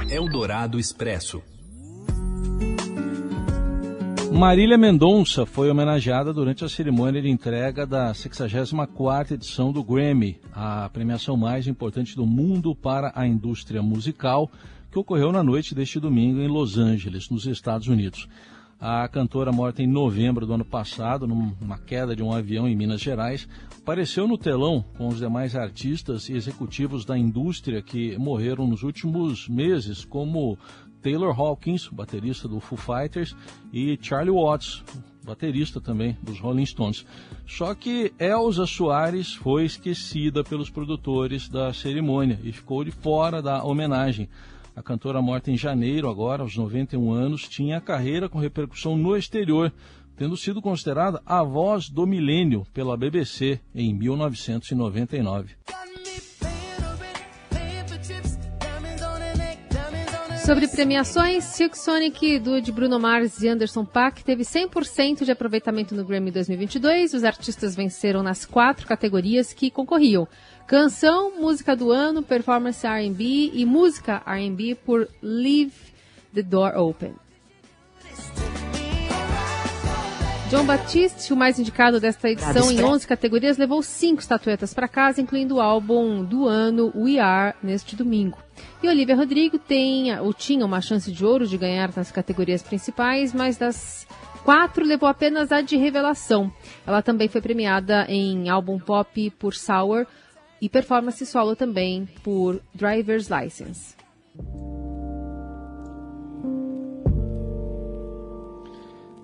Eldorado 0.10 0.80
Expresso. 0.80 1.42
Marília 4.32 4.78
Mendonça 4.78 5.46
foi 5.46 5.70
homenageada 5.70 6.34
durante 6.34 6.66
a 6.66 6.70
cerimônia 6.70 7.22
de 7.22 7.30
entrega 7.30 7.86
da 7.86 8.12
64ª 8.12 9.32
edição 9.32 9.72
do 9.72 9.84
Grammy, 9.84 10.40
a 10.52 10.90
premiação 10.90 11.38
mais 11.38 11.68
importante 11.68 12.16
do 12.16 12.26
mundo 12.26 12.76
para 12.76 13.12
a 13.16 13.28
indústria 13.28 13.82
musical, 13.82 14.52
que 14.92 14.98
ocorreu 14.98 15.32
na 15.32 15.44
noite 15.44 15.76
deste 15.76 16.00
domingo 16.00 16.40
em 16.42 16.48
Los 16.48 16.78
Angeles, 16.78 17.30
nos 17.30 17.46
Estados 17.46 17.88
Unidos. 17.88 18.28
A 18.86 19.08
cantora 19.08 19.50
morta 19.50 19.82
em 19.82 19.88
novembro 19.88 20.46
do 20.46 20.56
ano 20.56 20.66
passado, 20.66 21.26
numa 21.26 21.78
queda 21.78 22.14
de 22.14 22.22
um 22.22 22.34
avião 22.34 22.68
em 22.68 22.76
Minas 22.76 23.00
Gerais, 23.00 23.48
apareceu 23.78 24.28
no 24.28 24.38
telão 24.38 24.84
com 24.98 25.08
os 25.08 25.20
demais 25.20 25.56
artistas 25.56 26.28
e 26.28 26.34
executivos 26.34 27.06
da 27.06 27.18
indústria 27.18 27.82
que 27.82 28.18
morreram 28.18 28.68
nos 28.68 28.84
últimos 28.84 29.48
meses, 29.48 30.04
como 30.04 30.58
Taylor 31.02 31.34
Hawkins, 31.34 31.88
baterista 31.88 32.46
do 32.46 32.60
Foo 32.60 32.78
Fighters, 32.78 33.34
e 33.72 33.98
Charlie 34.02 34.36
Watts, 34.36 34.84
baterista 35.24 35.80
também 35.80 36.18
dos 36.22 36.42
Rolling 36.42 36.66
Stones. 36.66 37.06
Só 37.48 37.74
que 37.74 38.12
Elza 38.20 38.66
Soares 38.66 39.34
foi 39.34 39.64
esquecida 39.64 40.44
pelos 40.44 40.70
produtores 40.70 41.48
da 41.48 41.72
cerimônia 41.72 42.38
e 42.44 42.52
ficou 42.52 42.84
de 42.84 42.92
fora 42.92 43.42
da 43.42 43.64
homenagem. 43.64 44.28
A 44.76 44.82
cantora 44.82 45.22
morta 45.22 45.52
em 45.52 45.58
janeiro, 45.58 46.10
agora, 46.10 46.42
aos 46.42 46.58
91 46.58 47.12
anos, 47.12 47.48
tinha 47.48 47.80
carreira 47.80 48.28
com 48.28 48.40
repercussão 48.40 48.98
no 48.98 49.16
exterior, 49.16 49.72
tendo 50.16 50.36
sido 50.36 50.62
considerada 50.62 51.22
a 51.26 51.44
voz 51.44 51.90
do 51.90 52.08
milênio 52.08 52.66
pela 52.74 52.98
BBC 52.98 53.60
em 53.74 53.94
1999. 53.94 55.56
Sobre 60.46 60.68
premiações, 60.68 61.46
Silk 61.46 61.78
Sonic, 61.78 62.38
do 62.38 62.62
de 62.62 62.70
Bruno 62.70 63.00
Mars 63.00 63.42
e 63.42 63.48
Anderson 63.48 63.86
Paak 63.86 64.26
teve 64.26 64.44
100% 64.44 65.24
de 65.24 65.32
aproveitamento 65.32 65.96
no 65.96 66.04
Grammy 66.04 66.32
2022. 66.32 67.14
Os 67.14 67.24
artistas 67.24 67.74
venceram 67.74 68.22
nas 68.22 68.44
quatro 68.44 68.86
categorias 68.86 69.54
que 69.54 69.72
concorriam. 69.72 70.28
Canção, 70.68 71.40
música 71.40 71.78
do 71.78 71.92
ano, 71.92 72.22
performance 72.22 72.86
R&B 72.86 73.52
e 73.54 73.66
música 73.66 74.22
R&B 74.26 74.76
por 74.84 75.08
Leave 75.22 75.72
the 76.34 76.42
Door 76.42 76.78
Open. 76.78 77.23
John 80.54 80.68
Batiste, 80.68 81.34
o 81.34 81.36
mais 81.36 81.58
indicado 81.58 82.00
desta 82.00 82.30
edição 82.30 82.72
em 82.72 82.84
11 82.84 83.08
categorias, 83.08 83.58
levou 83.58 83.82
cinco 83.82 84.22
estatuetas 84.22 84.72
para 84.72 84.88
casa, 84.88 85.20
incluindo 85.20 85.56
o 85.56 85.60
álbum 85.60 86.24
do 86.24 86.48
ano 86.48 86.94
We 86.96 87.18
Are, 87.18 87.56
neste 87.64 87.96
domingo. 87.96 88.38
E 88.84 88.88
Olivia 88.88 89.16
Rodrigo 89.16 89.58
tem, 89.58 90.16
ou 90.20 90.32
tinha 90.32 90.64
uma 90.64 90.80
chance 90.80 91.12
de 91.12 91.26
ouro 91.26 91.48
de 91.48 91.58
ganhar 91.58 91.92
nas 91.96 92.12
categorias 92.12 92.62
principais, 92.62 93.34
mas 93.34 93.58
das 93.58 94.06
quatro 94.44 94.86
levou 94.86 95.10
apenas 95.10 95.52
a 95.52 95.60
de 95.60 95.76
revelação. 95.76 96.54
Ela 96.86 97.02
também 97.02 97.28
foi 97.28 97.42
premiada 97.42 98.06
em 98.08 98.48
álbum 98.48 98.78
pop 98.78 99.32
por 99.40 99.56
Sour 99.56 100.06
e 100.62 100.70
performance 100.70 101.26
solo 101.26 101.56
também 101.56 102.08
por 102.22 102.62
Driver's 102.76 103.28
License. 103.28 103.96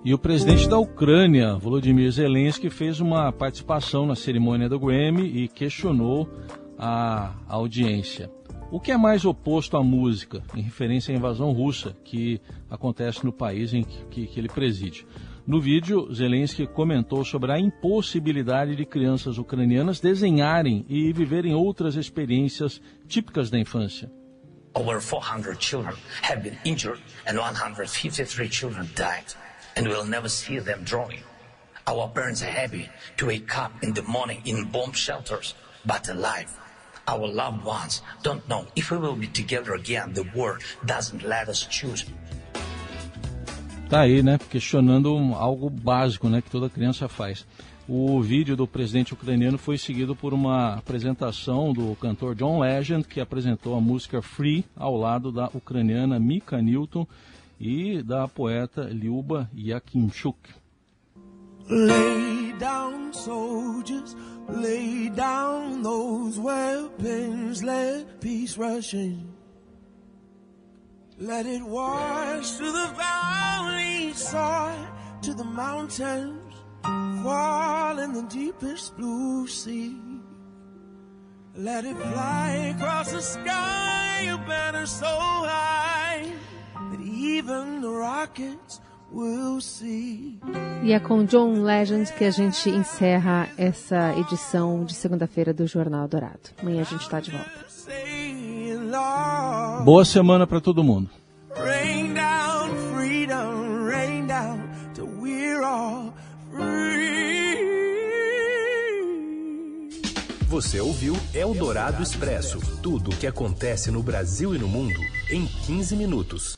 E 0.02 0.14
o 0.14 0.18
presidente 0.18 0.66
da 0.66 0.78
Ucrânia, 0.78 1.56
Volodymyr 1.56 2.10
Zelensky, 2.10 2.70
fez 2.70 3.00
uma 3.00 3.30
participação 3.30 4.06
na 4.06 4.16
cerimônia 4.16 4.66
do 4.66 4.80
Grammy 4.80 5.26
e 5.26 5.46
questionou 5.46 6.26
a 6.78 7.34
audiência. 7.46 8.30
O 8.70 8.80
que 8.80 8.92
é 8.92 8.96
mais 8.96 9.26
oposto 9.26 9.76
à 9.76 9.82
música, 9.82 10.42
em 10.54 10.62
referência 10.62 11.12
à 11.12 11.16
invasão 11.18 11.52
russa 11.52 11.94
que 12.02 12.40
acontece 12.70 13.24
no 13.26 13.32
país 13.32 13.74
em 13.74 13.82
que, 13.82 14.26
que 14.26 14.40
ele 14.40 14.48
preside? 14.48 15.06
No 15.46 15.60
vídeo, 15.60 16.08
Zelensky 16.14 16.66
comentou 16.66 17.22
sobre 17.22 17.52
a 17.52 17.58
impossibilidade 17.58 18.76
de 18.76 18.86
crianças 18.86 19.36
ucranianas 19.36 20.00
desenharem 20.00 20.86
e 20.88 21.12
viverem 21.12 21.54
outras 21.54 21.96
experiências 21.96 22.80
típicas 23.06 23.50
da 23.50 23.58
infância. 23.58 24.10
Over 24.72 25.00
400 25.00 25.58
children 25.58 25.94
have 26.22 26.42
been 26.42 26.56
injured 26.64 27.00
and 27.26 27.36
153 27.36 28.48
children 28.48 28.88
died, 28.94 29.34
and 29.76 29.86
we'll 29.86 30.04
never 30.04 30.28
see 30.28 30.58
them 30.58 30.82
drawing. 30.84 31.22
Our 31.86 32.08
parents 32.08 32.42
are 32.42 32.50
happy 32.50 32.88
to 33.16 33.26
wake 33.26 33.56
up 33.58 33.72
in 33.82 33.92
the 33.92 34.02
morning 34.02 34.42
in 34.44 34.64
bomb 34.70 34.92
shelters, 34.92 35.54
but 35.84 36.08
alive. 36.08 36.48
Our 37.08 37.26
loved 37.26 37.64
ones 37.64 38.02
don't 38.22 38.46
know 38.48 38.66
if 38.76 38.90
we 38.90 38.98
will 38.98 39.16
be 39.16 39.26
together 39.26 39.74
again. 39.74 40.12
The 40.12 40.24
world 40.34 40.62
doesn't 40.84 41.24
let 41.24 41.48
us 41.48 41.66
choose. 41.68 42.06
Tá 43.88 44.02
aí, 44.02 44.22
né? 44.22 44.38
Questionando 44.48 45.34
algo 45.34 45.68
básico, 45.68 46.28
né? 46.28 46.40
Que 46.40 46.48
toda 46.48 46.70
criança 46.70 47.08
faz. 47.08 47.44
O 47.88 48.22
vídeo 48.22 48.56
do 48.56 48.68
presidente 48.68 49.12
ucraniano 49.12 49.58
foi 49.58 49.76
seguido 49.76 50.14
por 50.14 50.32
uma 50.32 50.74
apresentação 50.74 51.72
do 51.72 51.96
cantor 51.96 52.36
John 52.36 52.60
Legend, 52.60 53.04
que 53.04 53.20
apresentou 53.20 53.76
a 53.76 53.80
música 53.80 54.22
Free 54.22 54.64
ao 54.76 54.96
lado 54.96 55.32
da 55.32 55.46
ucraniana 55.52 56.20
Mika 56.20 56.62
Newton 56.62 57.04
e 57.60 58.02
da 58.02 58.26
poeta 58.26 58.84
Lyuba 58.84 59.50
Yakimchuk. 59.54 60.36
Lay 61.68 62.52
down, 62.58 63.12
soldiers, 63.12 64.16
lay 64.48 65.10
down 65.10 65.82
those 65.82 66.38
weapons, 66.38 67.62
let 67.62 68.20
peace 68.20 68.56
rush 68.56 68.94
in. 68.94 69.30
Let 71.18 71.44
it 71.44 71.62
wash 71.62 72.52
through 72.52 72.72
the 72.72 72.92
valley, 72.96 74.14
soar 74.14 74.74
to 75.20 75.34
the 75.34 75.44
mountains, 75.44 76.54
fall 77.22 77.98
in 77.98 78.14
the 78.14 78.22
deepest 78.22 78.96
blue 78.96 79.46
sea. 79.46 79.96
Let 81.54 81.84
it 81.84 81.96
fly 81.98 82.74
across 82.74 83.12
the 83.12 83.20
sky, 83.20 84.22
a 84.32 84.38
banner 84.48 84.86
so 84.86 85.06
high 85.06 85.99
E 90.82 90.92
é 90.92 91.00
com 91.00 91.24
John 91.24 91.62
Legend 91.62 92.10
que 92.14 92.24
a 92.24 92.30
gente 92.30 92.70
encerra 92.70 93.48
essa 93.58 94.16
edição 94.16 94.84
de 94.86 94.94
segunda-feira 94.94 95.52
do 95.52 95.66
Jornal 95.66 96.08
Dourado. 96.08 96.50
Amanhã 96.62 96.80
a 96.80 96.84
gente 96.84 97.02
está 97.02 97.20
de 97.20 97.30
volta. 97.30 97.50
Boa 99.84 100.04
semana 100.04 100.46
para 100.46 100.60
todo 100.62 100.82
mundo. 100.82 101.10
Você 110.48 110.80
ouviu 110.80 111.16
Eldorado 111.32 112.02
Expresso 112.02 112.58
tudo 112.82 113.10
o 113.10 113.16
que 113.16 113.26
acontece 113.26 113.90
no 113.90 114.02
Brasil 114.02 114.54
e 114.54 114.58
no 114.58 114.66
mundo 114.66 115.00
em 115.30 115.46
15 115.46 115.94
minutos. 115.96 116.54